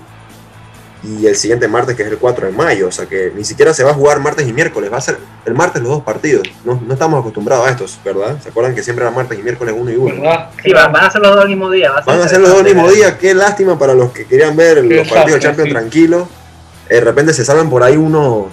y 1.04 1.28
el 1.28 1.36
siguiente 1.36 1.68
martes 1.68 1.96
que 1.96 2.04
es 2.04 2.10
el 2.10 2.18
4 2.18 2.48
de 2.48 2.52
mayo, 2.52 2.88
o 2.88 2.92
sea 2.92 3.06
que 3.06 3.32
ni 3.36 3.44
siquiera 3.44 3.74
se 3.74 3.84
va 3.84 3.92
a 3.92 3.94
jugar 3.94 4.20
martes 4.20 4.48
y 4.48 4.54
miércoles, 4.54 4.92
va 4.92 4.98
a 4.98 5.02
ser 5.02 5.18
el 5.46 5.54
martes 5.54 5.82
los 5.82 5.92
dos 5.92 6.04
partidos. 6.04 6.48
No, 6.66 6.82
no 6.86 6.94
estamos 6.94 7.20
acostumbrados 7.20 7.68
a 7.68 7.72
estos, 7.72 8.00
¿verdad? 8.04 8.38
¿Se 8.42 8.50
acuerdan 8.50 8.74
que 8.74 8.84
siempre 8.84 9.06
era 9.06 9.14
martes 9.14 9.38
y 9.38 9.44
miércoles 9.44 9.76
uno 9.78 9.92
y 9.92 9.96
uno? 9.96 10.14
Sí, 10.64 10.74
van, 10.74 10.96
a 10.96 11.10
ser 11.10 11.22
los 11.22 11.32
dos 11.32 11.42
al 11.42 11.50
mismo 11.50 11.70
día. 11.70 11.92
van 12.06 12.22
a 12.22 12.28
ser 12.28 12.40
los 12.40 12.50
dos 12.50 12.60
al 12.60 12.66
mismo 12.66 12.90
día, 12.90 13.18
qué 13.18 13.34
lástima 13.34 13.78
para 13.78 13.94
los 13.94 14.12
que 14.12 14.26
querían 14.26 14.56
ver 14.56 14.84
los 14.84 15.08
partidos 15.08 15.40
de 15.40 15.48
Champions 15.48 15.70
tranquilos. 15.70 16.28
De 16.90 17.02
repente 17.02 17.34
se 17.34 17.46
salvan 17.46 17.70
por 17.70 17.84
ahí 17.84 17.98
unos 17.98 18.46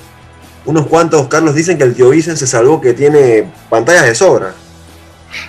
unos 0.66 0.86
cuantos, 0.86 1.28
Carlos, 1.28 1.54
dicen 1.54 1.76
que 1.76 1.84
el 1.84 1.94
tío 1.94 2.08
Vicen 2.10 2.36
se 2.36 2.46
salvó 2.46 2.80
que 2.80 2.94
tiene 2.94 3.50
pantallas 3.68 4.04
de 4.06 4.14
sobra. 4.14 4.54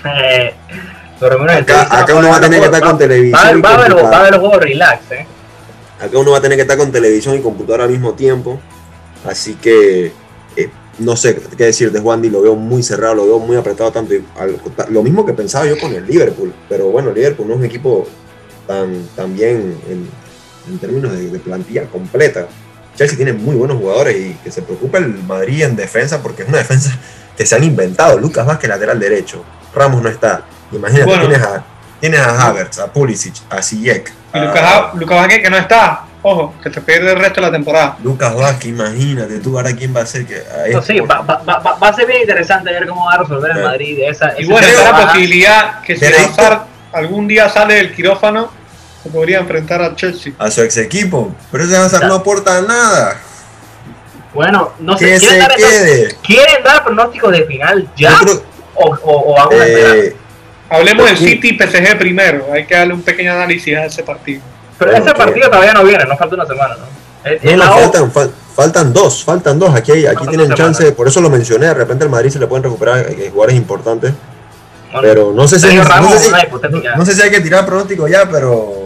Eh, 0.04 0.54
acá, 1.48 2.14
uno 2.14 2.30
va 2.30 2.38
a 2.38 2.42
tener 2.42 2.60
que 2.60 2.66
estar 2.66 2.82
con 2.82 2.98
televisión. 2.98 3.62
Va, 3.64 3.76
a 3.76 3.78
ver 4.24 4.32
los 4.32 4.40
juegos 4.42 4.58
relax, 4.58 5.12
eh. 5.12 5.26
Acá 6.00 6.18
uno 6.18 6.32
va 6.32 6.40
a 6.40 6.42
tener 6.42 6.58
que 6.58 6.64
estar 6.64 6.78
con 6.78 6.92
televisión 6.92 7.36
y 7.36 7.42
computadora 7.42 7.86
al 7.86 7.90
mismo 7.90 8.14
tiempo. 8.14 8.60
Así 9.26 9.56
que 9.56 10.12
eh, 10.56 10.70
no 11.00 11.16
sé 11.16 11.36
qué 11.58 11.66
decir 11.66 11.92
de 11.92 12.00
Juan 12.00 12.22
Di, 12.22 12.30
lo 12.30 12.42
veo 12.42 12.56
muy 12.56 12.84
cerrado, 12.84 13.16
lo 13.16 13.26
veo 13.26 13.40
muy 13.40 13.58
apretado 13.58 13.92
tanto. 13.92 14.14
lo 14.90 15.04
mismo 15.04 15.26
que 15.26 15.34
pensaba 15.34 15.66
yo 15.66 15.78
con 15.80 15.94
el 15.94 16.06
Liverpool. 16.06 16.54
Pero 16.70 16.90
bueno, 16.90 17.10
el 17.10 17.16
Liverpool 17.16 17.48
no 17.48 17.54
es 17.54 17.60
un 17.60 17.66
equipo 17.66 18.08
tan, 18.68 19.08
tan 19.16 19.34
bien 19.34 19.78
en, 19.90 20.80
términos 20.80 21.12
de 21.14 21.40
plantilla 21.40 21.86
completa. 21.86 22.48
Chelsea 22.96 23.18
tiene 23.18 23.34
muy 23.34 23.56
buenos 23.56 23.78
jugadores 23.78 24.16
y 24.16 24.34
que 24.44 24.52
se 24.52 24.62
preocupa 24.62 24.98
el 24.98 25.10
Madrid 25.24 25.64
en 25.64 25.76
defensa 25.76 26.24
porque 26.24 26.44
es 26.44 26.50
una 26.50 26.60
defensa 26.60 26.98
que 27.38 27.46
se 27.46 27.56
han 27.56 27.64
inventado. 27.64 28.18
Lucas 28.18 28.46
Vázquez 28.46 28.70
lateral 28.70 29.00
derecho, 29.00 29.44
Ramos 29.74 30.02
no 30.02 30.10
está. 30.10 30.46
Imagínate, 30.72 31.20
tienes, 31.20 31.42
a, 31.42 31.66
tienes 32.00 32.20
a 32.20 32.48
Havertz, 32.48 32.80
a 32.80 32.88
Pulisic, 32.92 33.36
a 33.50 33.62
Ziyech. 33.62 34.12
Y 34.34 34.40
Lucas, 34.40 34.94
Vázquez 35.10 35.42
que 35.42 35.50
no 35.50 35.58
está. 35.58 36.02
Ojo, 36.22 36.56
que 36.64 36.72
se 36.74 36.82
pierde 36.82 37.12
el 37.14 37.20
resto 37.20 37.40
de 37.40 37.48
la 37.48 37.52
temporada. 37.52 37.98
Lucas 38.04 38.36
Vázquez, 38.36 38.66
imagínate 38.70 39.38
tú 39.40 39.56
ahora 39.58 39.76
quién 39.76 39.96
va 39.96 40.02
a 40.02 40.06
ser 40.08 40.26
que. 40.26 40.36
ahí 40.64 40.74
No, 40.74 40.80
es 40.80 40.86
sí, 40.86 41.00
va, 41.00 41.22
va- 41.22 41.42
va- 41.48 41.78
va 41.82 41.88
a 41.88 41.94
ser 41.94 42.08
bien 42.08 42.22
interesante 42.22 42.72
ver 42.72 42.88
cómo 42.88 43.06
va 43.06 43.14
a 43.14 43.18
resolver 43.20 43.52
el. 43.56 43.64
Madrid 43.64 44.00
esa, 44.02 44.34
Y 44.40 44.46
bueno, 44.46 44.66
está 44.68 44.92
la 44.92 45.06
posibilidad 45.08 45.82
que 45.82 45.96
si. 45.96 46.06
Hazard 46.06 46.62
algún 46.94 47.28
día 47.28 47.48
sale 47.50 47.76
del 47.76 47.94
quirófano, 47.94 48.50
se 49.04 49.10
podría 49.10 49.38
enfrentar 49.40 49.82
a 49.84 49.96
Chelsea. 49.96 50.34
a 50.40 50.50
su 50.50 50.62
ex 50.64 50.78
equipo. 50.78 51.34
Pero 51.52 51.64
ese 51.66 51.78
Hazard 51.78 52.08
no 52.08 52.16
aporta 52.16 52.60
nada. 52.64 53.20
Bueno, 54.34 54.74
no 54.80 54.98
sé, 54.98 55.06
Que 55.06 55.18
¿quieren 55.20 55.30
se 55.30 55.38
dar, 55.38 55.56
quede. 55.56 56.16
¿quieren 56.24 56.64
dar 56.64 56.84
pronósticos 56.84 57.32
de 57.32 57.46
final 57.46 57.88
ya? 57.96 58.18
Creo- 58.20 58.44
o, 58.74 58.90
o, 58.90 59.32
o 59.32 59.36
vamos 59.36 59.54
a 59.54 59.66
esperar? 59.66 59.96
Eh, 60.76 60.80
Hablemos 60.80 61.06
del. 61.08 61.18
City 61.18 61.50
y 61.50 61.58
PSG 61.58 61.98
primero. 61.98 62.46
Hay 62.52 62.66
que 62.66 62.76
darle 62.76 62.94
un 62.94 63.02
pequeño 63.02 63.32
análisis 63.34 63.76
a 63.78 63.86
ese 63.86 64.04
partido. 64.04 64.42
Pero 64.78 64.92
bueno, 64.92 65.06
ese 65.06 65.16
partido 65.16 65.48
todavía 65.50 65.74
no 65.74 65.84
viene, 65.84 66.04
no 66.06 66.18
falta 66.18 66.36
una 66.36 66.46
semana, 66.46 66.76
¿no? 66.76 66.86
No, 67.26 67.32
es 67.32 67.58
no, 67.58 67.64
faltan, 67.64 68.12
fal- 68.14 68.32
faltan 68.56 68.94
dos, 68.94 69.24
faltan 69.24 69.58
dos. 69.58 69.74
Aquí, 69.74 69.92
hay- 69.94 70.06
aquí 70.06 70.28
tienen 70.28 70.54
chance, 70.54 70.92
por 70.92 71.08
eso 71.08 71.22
lo 71.22 71.30
mencioné. 71.30 71.68
De 71.68 71.74
repente 71.74 72.04
al 72.04 72.10
Madrid 72.10 72.30
se 72.30 72.40
le 72.40 72.46
pueden 72.48 72.64
recuperar 72.64 73.00
eh, 73.10 73.30
jugadores 73.32 73.56
importantes. 73.56 74.14
Bueno, 74.92 75.02
Pero 75.08 75.34
no 75.34 75.48
sé 75.48 75.60
si, 75.60 75.68
sé 75.68 75.76
no 76.96 77.06
sé 77.06 77.16
si 77.16 77.22
hay 77.22 77.32
que 77.32 77.42
tirar 77.42 77.66
pronóstico 77.66 78.08
ya, 78.08 78.30
pero 78.30 78.85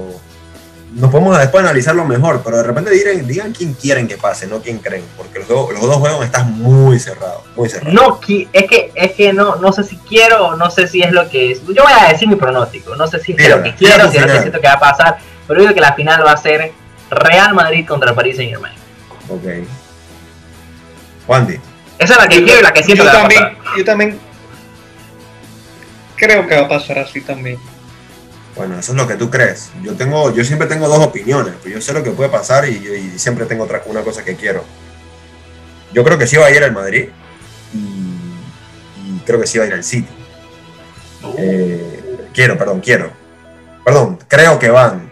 nos 0.94 1.12
podemos 1.12 1.38
después 1.38 1.64
analizarlo 1.64 2.04
mejor. 2.06 2.42
Pero 2.44 2.58
de 2.58 2.64
repente 2.64 2.90
digan, 2.92 3.28
digan 3.28 3.52
quién 3.54 3.74
quieren 3.74 4.08
que 4.08 4.18
pase, 4.18 4.48
no 4.48 4.60
quién 4.62 4.80
creen. 4.80 5.04
Porque 5.18 5.40
los, 5.40 5.48
dos- 5.48 5.72
los 5.72 5.82
dos 5.82 5.98
juegos 5.98 6.26
están 6.26 6.52
muy 6.60 7.00
cerrados, 7.00 7.44
muy 7.56 7.70
cerrados. 7.70 7.94
No, 7.94 8.20
es 8.54 8.66
que, 8.68 8.92
es 8.96 9.12
que 9.14 9.34
no, 9.34 9.56
no 9.58 9.72
sé 9.72 9.84
si 9.84 9.98
quiero 9.98 10.48
o 10.48 10.56
no 10.56 10.70
sé 10.72 10.88
si 10.88 11.02
es 11.02 11.12
lo 11.12 11.30
que 11.30 11.52
es. 11.52 11.62
Yo 11.68 11.84
voy 11.84 11.94
a 12.00 12.10
decir 12.12 12.28
mi 12.28 12.36
pronóstico. 12.36 12.96
No 12.96 13.08
sé 13.08 13.20
si 13.20 13.34
es 13.34 13.38
que 13.38 13.50
lo 13.50 13.62
que 13.64 13.76
quiero, 13.76 14.10
si 14.12 14.18
es 14.18 14.26
lo 14.26 14.34
que 14.34 14.40
siento 14.40 14.60
que 14.62 14.68
va 14.68 14.74
a 14.74 14.80
pasar. 14.80 15.18
Pero 15.48 15.62
digo 15.62 15.74
que 15.74 15.82
la 15.82 15.94
final 15.94 16.26
va 16.26 16.32
a 16.34 16.38
ser 16.38 16.72
Real 17.10 17.54
Madrid 17.54 17.88
contra 17.88 18.14
París 18.14 18.36
Saint 18.38 18.52
Germain. 18.52 18.76
Ok. 19.30 19.68
Wandy. 21.28 21.60
Esa 22.00 22.14
es 22.14 22.20
la 22.20 22.28
que 22.28 22.44
quiero 22.44 22.60
y 22.60 22.64
la 22.64 22.72
que 22.74 22.82
siento 22.84 23.04
yo 23.04 23.10
que 23.12 23.16
va 23.16 23.20
a 23.20 23.28
también, 23.28 23.58
pasar. 23.58 23.78
yo 23.78 23.86
también 23.86 24.20
creo 26.16 26.48
que 26.48 26.56
va 26.56 26.66
a 26.66 26.68
pasar 26.70 27.00
así 27.00 27.22
también. 27.22 27.58
Bueno, 28.56 28.78
eso 28.80 28.92
es 28.92 28.98
lo 28.98 29.08
que 29.08 29.16
tú 29.16 29.30
crees. 29.30 29.72
Yo 29.84 29.94
tengo, 29.96 30.34
yo 30.34 30.44
siempre 30.44 30.68
tengo 30.68 30.88
dos 30.88 31.00
opiniones. 31.06 31.54
Pues 31.62 31.74
yo 31.74 31.82
sé 31.82 31.94
lo 31.94 32.04
que 32.04 32.12
puede 32.12 32.30
pasar 32.30 32.68
y, 32.68 32.72
y 33.16 33.20
siempre 33.20 33.46
tengo 33.46 33.64
otra, 33.64 33.82
una 33.86 34.02
cosa 34.02 34.24
que 34.26 34.36
quiero. 34.36 34.64
Yo 35.94 36.04
creo 36.04 36.18
que 36.18 36.28
sí 36.28 36.36
va 36.38 36.48
a 36.48 36.52
ir 36.52 36.64
al 36.64 36.72
Madrid 36.74 37.10
y, 37.74 37.78
y 37.78 39.20
creo 39.26 39.40
que 39.40 39.48
sí 39.48 39.58
va 39.58 39.64
a 39.64 39.68
ir 39.68 39.74
al 39.74 39.84
City. 39.84 40.08
Eh, 41.38 42.28
quiero, 42.34 42.58
perdón, 42.58 42.80
quiero. 42.82 43.12
Perdón, 43.86 44.20
creo 44.28 44.60
que 44.60 44.70
van. 44.70 45.12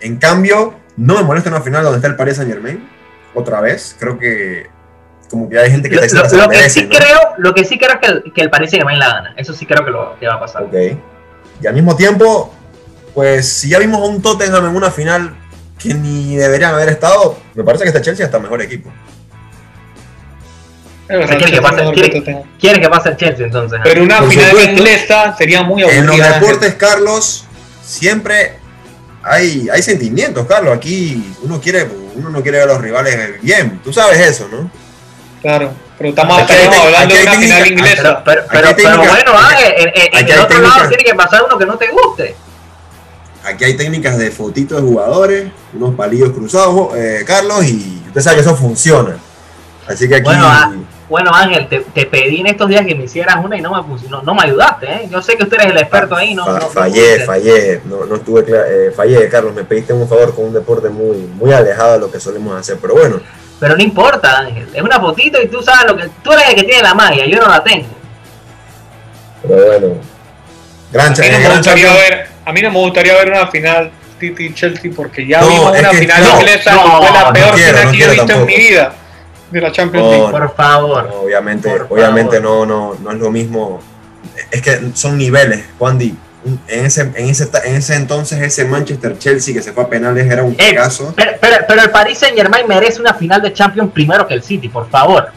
En 0.00 0.16
cambio, 0.16 0.74
no 0.96 1.14
me 1.16 1.22
molesta 1.22 1.50
una 1.50 1.60
final 1.60 1.82
donde 1.84 1.98
está 1.98 2.08
el 2.08 2.16
Paris 2.16 2.36
Saint 2.36 2.50
Germain. 2.52 2.88
Otra 3.34 3.60
vez, 3.60 3.96
creo 3.98 4.18
que 4.18 4.68
como 5.30 5.48
que 5.48 5.58
hay 5.58 5.70
gente 5.70 5.88
que 5.88 5.96
Lo, 5.96 6.02
está 6.02 6.22
diciendo 6.22 6.36
lo- 6.36 6.44
lo 6.44 6.50
que 6.50 6.56
merece, 6.58 6.80
sí 6.80 6.86
¿no? 6.86 6.96
creo, 6.96 7.18
lo 7.38 7.54
que 7.54 7.64
sí 7.64 7.78
creo 7.78 7.94
es 7.94 7.98
que 8.00 8.06
el, 8.06 8.32
que 8.32 8.40
el 8.42 8.50
Paris 8.50 8.70
Saint 8.70 8.82
Germain 8.82 8.98
la 8.98 9.08
gana. 9.08 9.34
Eso 9.36 9.52
sí 9.52 9.66
creo 9.66 9.84
que, 9.84 9.90
lo, 9.90 10.16
que 10.18 10.26
va 10.28 10.34
a 10.34 10.40
pasar. 10.40 10.62
Ok. 10.62 10.74
Y 11.62 11.66
al 11.66 11.74
mismo 11.74 11.96
tiempo, 11.96 12.54
pues 13.14 13.48
si 13.48 13.68
ya 13.70 13.78
vimos 13.78 14.00
a 14.00 14.04
un 14.04 14.20
Tottenham 14.20 14.66
en 14.66 14.76
una 14.76 14.90
final 14.90 15.36
que 15.78 15.94
ni 15.94 16.36
deberían 16.36 16.74
haber 16.74 16.88
estado, 16.88 17.38
me 17.54 17.62
parece 17.64 17.84
que 17.84 17.88
este 17.90 18.02
Chelsea 18.02 18.26
está 18.26 18.38
mejor 18.38 18.60
equipo. 18.62 18.90
Es 21.08 21.18
verdad, 21.18 21.26
quiere 21.36 21.38
que 21.38 21.44
Chelsea 21.44 21.62
pase- 21.62 21.76
mejor 21.76 21.94
quiere- 21.94 22.10
que 22.10 22.18
Tottenham. 22.20 22.42
Quieren 22.58 22.80
que 22.80 22.88
pase 22.88 23.08
el 23.10 23.16
Chelsea 23.16 23.46
entonces. 23.46 23.80
Pero 23.84 24.02
una 24.02 24.18
Por 24.20 24.30
final 24.30 24.46
supuesto. 24.50 24.70
inglesa 24.72 25.36
sería 25.36 25.62
muy 25.62 25.82
En 25.82 26.06
los 26.06 26.14
aburrida. 26.16 26.38
deportes, 26.40 26.74
Carlos, 26.74 27.44
siempre 27.84 28.56
hay, 29.22 29.68
hay 29.70 29.82
sentimientos, 29.82 30.46
Carlos. 30.46 30.74
Aquí 30.76 31.34
uno 31.42 31.60
quiere, 31.60 31.86
uno 32.14 32.30
no 32.30 32.42
quiere 32.42 32.58
ver 32.58 32.68
a 32.70 32.72
los 32.72 32.80
rivales 32.82 33.40
bien. 33.42 33.80
Tú 33.84 33.92
sabes 33.92 34.18
eso, 34.18 34.48
¿no? 34.50 34.70
Claro, 35.42 35.72
pero 35.98 36.08
estamos, 36.08 36.40
Aquí 36.42 36.52
estamos 36.54 36.78
hablando 36.78 37.14
aquí 37.14 37.16
de 37.16 37.22
una 37.22 37.32
final 37.40 37.62
técnica- 37.64 37.68
inglesa. 37.90 38.24
Pero, 38.24 38.44
pero, 38.50 38.74
pero, 38.74 38.76
pero 38.76 38.96
bueno, 38.96 39.32
ah, 39.34 39.50
en, 39.62 39.88
en- 39.88 39.94
en 39.94 40.16
aquí 40.24 40.32
el 40.32 40.40
otro 40.40 40.58
lado 40.60 40.88
tiene 40.88 41.04
que 41.04 41.14
pasar 41.14 41.42
uno 41.44 41.58
que 41.58 41.66
no 41.66 41.76
te 41.76 41.88
guste. 41.88 42.34
Aquí 43.44 43.64
hay 43.64 43.76
técnicas 43.76 44.16
de 44.18 44.30
fotitos 44.30 44.80
de 44.82 44.88
jugadores, 44.88 45.50
unos 45.74 45.94
palillos 45.94 46.30
cruzados, 46.30 46.96
eh, 46.96 47.24
Carlos, 47.26 47.64
y 47.64 48.02
usted 48.08 48.20
sabe 48.20 48.36
que 48.36 48.42
eso 48.42 48.56
funciona. 48.56 49.16
Así 49.86 50.08
que 50.08 50.14
aquí. 50.16 50.24
Bueno, 50.24 50.44
ah, 50.46 50.72
Bueno, 51.10 51.30
Ángel, 51.34 51.68
te, 51.68 51.80
te 51.80 52.06
pedí 52.06 52.40
en 52.40 52.46
estos 52.46 52.68
días 52.70 52.86
que 52.86 52.94
me 52.94 53.04
hicieras 53.04 53.36
una 53.44 53.58
y 53.58 53.60
no 53.60 53.70
me, 53.70 54.08
no, 54.08 54.22
no 54.22 54.34
me 54.34 54.42
ayudaste, 54.44 54.86
¿eh? 54.90 55.08
Yo 55.10 55.20
sé 55.20 55.36
que 55.36 55.42
usted 55.44 55.58
eres 55.58 55.72
el 55.72 55.78
experto 55.78 56.16
ahí, 56.16 56.34
no, 56.34 56.46
Fa- 56.46 56.52
no- 56.52 56.58
no 56.60 56.68
fallé, 56.70 57.20
fallé, 57.26 57.80
no, 57.84 58.06
no 58.06 58.14
estuve 58.16 58.44
eh, 58.48 58.90
fallé, 58.90 59.28
Carlos, 59.28 59.54
me 59.54 59.64
pediste 59.64 59.92
un 59.92 60.08
favor 60.08 60.34
con 60.34 60.46
un 60.46 60.54
deporte 60.54 60.88
muy, 60.88 61.18
muy 61.18 61.52
alejado 61.52 61.92
de 61.92 61.98
lo 61.98 62.10
que 62.10 62.18
solemos 62.18 62.58
hacer, 62.58 62.78
pero 62.80 62.94
bueno, 62.94 63.20
Pero 63.60 63.76
no 63.76 63.82
importa, 63.82 64.38
Ángel. 64.40 64.66
Es 64.72 64.82
una 64.82 64.98
fotito 64.98 65.40
y 65.42 65.48
tú 65.48 65.62
sabes 65.62 65.84
lo 65.92 65.96
que. 65.98 66.08
Tú 66.22 66.32
eres 66.32 66.48
el 66.48 66.54
que 66.56 66.62
tiene 66.64 66.82
la 66.82 66.94
magia, 66.94 67.26
yo 67.26 67.38
no 67.38 67.48
la 67.48 67.62
tengo. 67.62 67.86
pero 69.46 69.66
bueno. 69.66 69.94
Gran, 70.90 71.12
eh, 71.12 71.40
gran 71.42 71.62
ver, 71.62 72.28
a 72.44 72.52
mí 72.52 72.60
no 72.62 72.70
me 72.70 72.78
gustaría 72.78 73.14
ver 73.14 73.30
una 73.30 73.46
final 73.48 73.90
City-Chelsea 74.20 74.90
porque 74.94 75.26
ya 75.26 75.40
No, 75.40 75.48
vimos 75.48 75.78
una 75.78 75.90
que 75.90 75.96
final 75.98 76.22
no, 76.24 76.40
inglesa 76.40 76.72
no, 76.74 76.80
y 76.86 76.90
fue 77.06 77.12
la 77.12 77.24
no 77.24 77.32
peor 77.32 77.54
quiero, 77.54 77.68
final 77.78 77.84
no 77.86 77.90
que 77.92 77.98
yo 77.98 78.06
he 78.06 78.10
visto 78.10 78.32
en 78.32 78.46
mi 78.46 78.56
vida 78.56 78.94
de 79.50 79.60
la 79.60 79.72
Champions 79.72 80.06
No, 80.06 80.10
League. 80.12 80.30
Por 80.30 80.54
favor. 80.56 81.04
No, 81.08 81.14
obviamente, 81.20 81.68
Por 81.70 81.86
obviamente 81.90 82.40
favor. 82.40 82.66
no, 82.68 82.92
no, 82.92 82.98
no 83.00 83.10
es 83.12 83.18
lo 83.18 83.30
mismo. 83.30 83.80
Es 84.50 84.62
que 84.62 84.90
son 84.94 85.16
niveles, 85.18 85.64
Juan 85.78 85.98
Di. 85.98 86.16
En 86.68 86.84
ese, 86.84 87.02
en, 87.14 87.28
ese, 87.30 87.48
en 87.64 87.76
ese 87.76 87.94
entonces, 87.94 88.40
ese 88.42 88.64
Manchester 88.66 89.18
Chelsea 89.18 89.54
que 89.54 89.62
se 89.62 89.72
fue 89.72 89.84
a 89.84 89.88
penales 89.88 90.30
era 90.30 90.42
un 90.42 90.54
Eh, 90.58 90.74
caso. 90.74 91.12
Pero, 91.16 91.32
pero, 91.40 91.56
pero 91.66 91.82
el 91.82 91.90
Paris 91.90 92.18
Saint 92.18 92.36
Germain 92.36 92.66
merece 92.68 93.00
una 93.00 93.14
final 93.14 93.40
de 93.40 93.52
Champions 93.52 93.90
primero 93.92 94.26
que 94.26 94.34
el 94.34 94.42
City, 94.42 94.68
por 94.68 94.90
favor. 94.90 95.28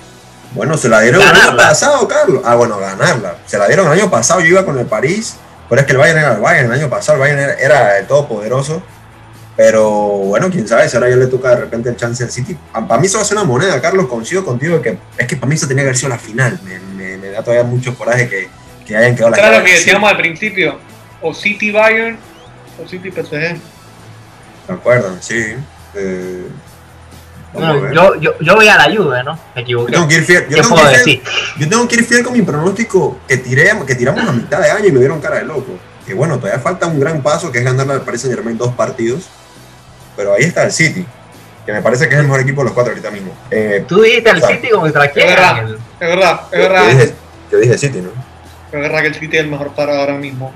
Bueno, 0.51 0.75
se 0.77 0.89
la 0.89 0.99
dieron 1.01 1.21
el 1.21 1.27
año 1.27 1.55
pasado, 1.55 2.07
Carlos. 2.07 2.41
Ah, 2.43 2.55
bueno, 2.55 2.77
ganarla. 2.77 3.35
Se 3.45 3.57
la 3.57 3.67
dieron 3.67 3.85
el 3.87 3.93
año 3.93 4.09
pasado. 4.09 4.39
Yo 4.41 4.47
iba 4.47 4.65
con 4.65 4.77
el 4.79 4.85
París, 4.85 5.37
pero 5.69 5.81
es 5.81 5.85
que 5.87 5.93
el 5.93 5.97
Bayern 5.97 6.19
era 6.19 6.33
el 6.33 6.41
Bayern. 6.41 6.65
El 6.71 6.79
año 6.79 6.89
pasado 6.89 7.15
el 7.15 7.19
Bayern 7.19 7.55
era, 7.59 7.97
el 7.99 8.07
todopoderoso. 8.07 8.81
Pero 9.55 9.89
bueno, 9.89 10.49
quién 10.51 10.67
sabe, 10.67 10.87
si 10.87 10.95
ahora 10.95 11.09
ya 11.09 11.15
le 11.15 11.25
toca 11.27 11.49
de 11.49 11.55
repente 11.61 11.89
el 11.89 11.95
chance 11.97 12.23
al 12.23 12.29
City. 12.29 12.55
Para 12.71 12.99
mí 12.99 13.07
eso 13.07 13.17
va 13.17 13.23
a 13.23 13.25
ser 13.25 13.37
una 13.37 13.45
moneda, 13.45 13.81
Carlos. 13.81 14.05
Coincido 14.07 14.45
contigo 14.45 14.81
que 14.81 14.97
es 15.17 15.25
que 15.27 15.35
para 15.35 15.47
mí 15.49 15.55
eso 15.55 15.67
tenía 15.67 15.83
que 15.83 15.89
haber 15.89 15.97
sido 15.97 16.09
la 16.09 16.19
final. 16.19 16.59
Me, 16.63 16.79
me- 16.79 17.17
me 17.17 17.29
da 17.29 17.41
todavía 17.43 17.63
mucho 17.63 17.95
coraje 17.97 18.29
que, 18.29 18.47
que 18.85 18.95
hayan 18.95 19.15
quedado 19.15 19.31
lo 19.31 19.37
llaves 19.37 19.63
que 19.63 19.77
decíamos 19.79 20.11
al 20.11 20.17
principio, 20.17 20.79
o 21.21 21.33
City 21.33 21.71
Bayern 21.71 22.17
o 22.83 22.87
City 22.87 23.09
PSG. 23.11 23.57
¿Se 24.67 24.73
acuerdan? 24.73 25.17
Sí. 25.21 25.55
Eh, 25.95 26.47
Bueno, 27.53 27.93
yo, 27.93 28.15
yo, 28.19 28.31
yo 28.39 28.55
voy 28.55 28.67
a 28.67 28.75
la 28.77 28.83
ayuda, 28.83 29.23
¿no? 29.23 29.33
Me 29.55 29.61
Yo 29.61 29.61
equivoqué. 29.61 29.91
tengo 29.93 30.07
que 30.07 30.15
ir 30.15 30.23
fiel. 30.25 30.43
Yo 30.43 30.49
¿Qué 30.49 30.55
tengo 30.61 30.69
puedo 30.75 30.85
que 30.89 30.93
ir 30.93 30.99
fiel- 30.99 31.05
decir? 31.05 31.21
Yo 31.57 31.69
tengo 31.69 31.87
que 31.87 31.95
ir 31.95 32.05
fiel 32.05 32.23
con 32.23 32.33
mi 32.33 32.41
pronóstico 32.41 33.17
que, 33.27 33.37
tiré, 33.37 33.71
que 33.87 33.95
tiramos 33.95 34.27
a 34.27 34.31
mitad 34.31 34.59
de 34.61 34.69
año 34.69 34.85
y 34.87 34.91
me 34.91 34.99
dieron 34.99 35.19
cara 35.21 35.37
de 35.37 35.45
loco. 35.45 35.77
Que 36.05 36.13
bueno, 36.13 36.37
todavía 36.37 36.59
falta 36.59 36.87
un 36.87 36.99
gran 36.99 37.21
paso 37.21 37.51
que 37.51 37.59
es 37.59 37.63
ganarle 37.63 37.93
al 37.93 38.01
Paris 38.01 38.21
Saint 38.21 38.35
Germain 38.35 38.57
dos 38.57 38.73
partidos. 38.73 39.27
Pero 40.15 40.33
ahí 40.33 40.43
está 40.43 40.63
el 40.63 40.71
City, 40.71 41.05
que 41.65 41.71
me 41.71 41.81
parece 41.81 42.07
que 42.07 42.15
es 42.15 42.19
el 42.19 42.25
mejor 42.25 42.41
equipo 42.41 42.61
de 42.61 42.65
los 42.65 42.73
cuatro 42.73 42.91
ahorita 42.91 43.11
mismo. 43.11 43.31
Eh, 43.51 43.85
Tú 43.87 44.01
dijiste 44.01 44.29
al. 44.29 44.41
City 44.41 44.69
como 44.69 44.83
que 44.83 44.89
Es 44.89 44.93
verdad, 45.15 45.63
es 45.99 46.07
verdad, 46.09 46.41
es 46.51 46.57
yo, 46.57 46.69
verdad, 46.69 46.87
dije, 46.89 47.13
yo 47.51 47.57
dije 47.59 47.77
City, 47.77 48.01
¿no? 48.01 48.09
es 48.71 48.81
verdad 48.81 49.01
que 49.01 49.07
el 49.07 49.15
City 49.15 49.37
es 49.37 49.43
el 49.43 49.49
mejor 49.49 49.69
para 49.73 49.99
ahora 49.99 50.15
mismo. 50.15 50.51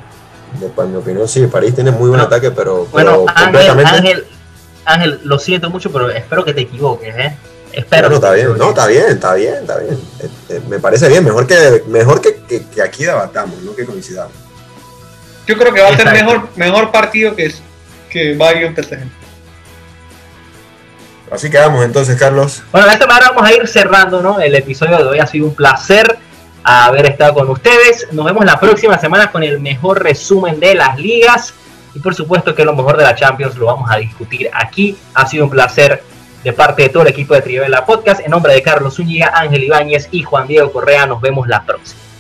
De- 0.60 0.68
para 0.68 0.88
mi 0.88 0.98
opinión, 0.98 1.28
sí, 1.28 1.46
París 1.48 1.74
tiene 1.76 1.92
muy 1.92 2.10
buen 2.10 2.20
No. 2.20 2.26
ataque, 2.28 2.52
pero, 2.52 2.86
Bueno, 2.92 3.24
pero 3.26 3.26
Ángel, 3.30 3.44
completamente. 3.54 3.90
Ángel, 3.98 4.28
Ángel, 4.86 5.20
lo 5.24 5.38
siento 5.40 5.70
mucho, 5.70 5.92
pero 5.92 6.10
espero 6.10 6.44
que 6.44 6.54
te 6.54 6.62
equivoques, 6.62 7.16
¿eh? 7.16 7.38
Espero. 7.72 8.10
Bueno, 8.10 8.20
que 8.22 8.26
está 8.28 8.30
te 8.32 8.36
bien, 8.36 8.58
no, 8.58 8.70
está 8.70 8.88
bien, 8.88 9.06
está 9.08 9.34
bien, 9.36 9.54
está 9.56 9.78
bien. 9.78 10.00
Eh, 10.20 10.30
eh, 10.50 10.62
me 10.68 10.80
parece 10.80 11.08
bien, 11.08 11.24
mejor 11.24 11.48
que, 11.48 11.84
mejor 11.88 12.20
que, 12.22 12.36
que- 12.48 12.66
que 12.68 12.82
aquí 12.82 13.06
debatamos, 13.06 13.62
no 13.62 13.74
que 13.76 13.86
coincidamos. 13.86 14.34
Yo 15.48 15.58
creo 15.58 15.74
que 15.74 15.82
va 15.82 15.90
a 15.90 15.96
ser 15.96 16.12
mejor, 16.12 16.50
mejor 16.56 16.92
partido 16.92 17.36
que, 17.36 17.54
que 18.10 18.36
Bayern 18.36 18.76
PSG. 18.76 19.00
Así 21.32 21.50
quedamos 21.50 21.84
entonces, 21.86 22.18
Carlos. 22.20 22.62
Bueno, 22.72 22.88
de 22.88 22.94
esta 22.94 23.08
manera 23.08 23.30
vamos 23.34 23.50
a 23.50 23.54
ir 23.54 23.66
cerrando, 23.68 24.22
¿no? 24.22 24.40
El 24.42 24.54
episodio 24.54 24.98
de 24.98 25.04
hoy 25.06 25.20
ha 25.20 25.28
sido 25.28 25.46
un 25.48 25.56
placer 25.56 26.18
haber 26.64 27.06
estado 27.06 27.34
con 27.36 27.50
ustedes. 27.50 28.08
Nos 28.12 28.26
vemos 28.26 28.44
la 28.46 28.60
próxima 28.60 28.98
semana 29.00 29.32
con 29.32 29.42
el 29.44 29.60
mejor 29.62 30.04
resumen 30.04 30.60
de 30.60 30.76
las 30.76 30.98
ligas. 30.98 31.54
Y 31.94 32.00
por 32.00 32.16
supuesto 32.16 32.56
que 32.56 32.64
lo 32.64 32.74
mejor 32.74 32.98
de 32.98 33.04
la 33.04 33.16
Champions 33.16 33.56
lo 33.58 33.66
vamos 33.66 33.90
a 33.92 33.98
discutir 33.98 34.50
aquí. 34.54 34.98
Ha 35.14 35.26
sido 35.26 35.46
un 35.46 35.50
placer 35.50 36.04
de 36.44 36.54
parte 36.54 36.84
de 36.84 36.90
todo 36.90 37.04
el 37.04 37.10
equipo 37.10 37.34
de 37.34 37.42
Trivela 37.42 37.86
Podcast. 37.86 38.22
En 38.22 38.32
nombre 38.32 38.54
de 38.54 38.62
Carlos 38.62 38.96
Zúñiga, 38.96 39.32
Ángel 39.34 39.64
Ibáñez 39.64 40.08
y 40.12 40.24
Juan 40.24 40.48
Diego 40.48 40.72
Correa, 40.72 41.06
nos 41.06 41.22
vemos 41.22 41.48
la 41.48 41.64
próxima. 41.64 42.11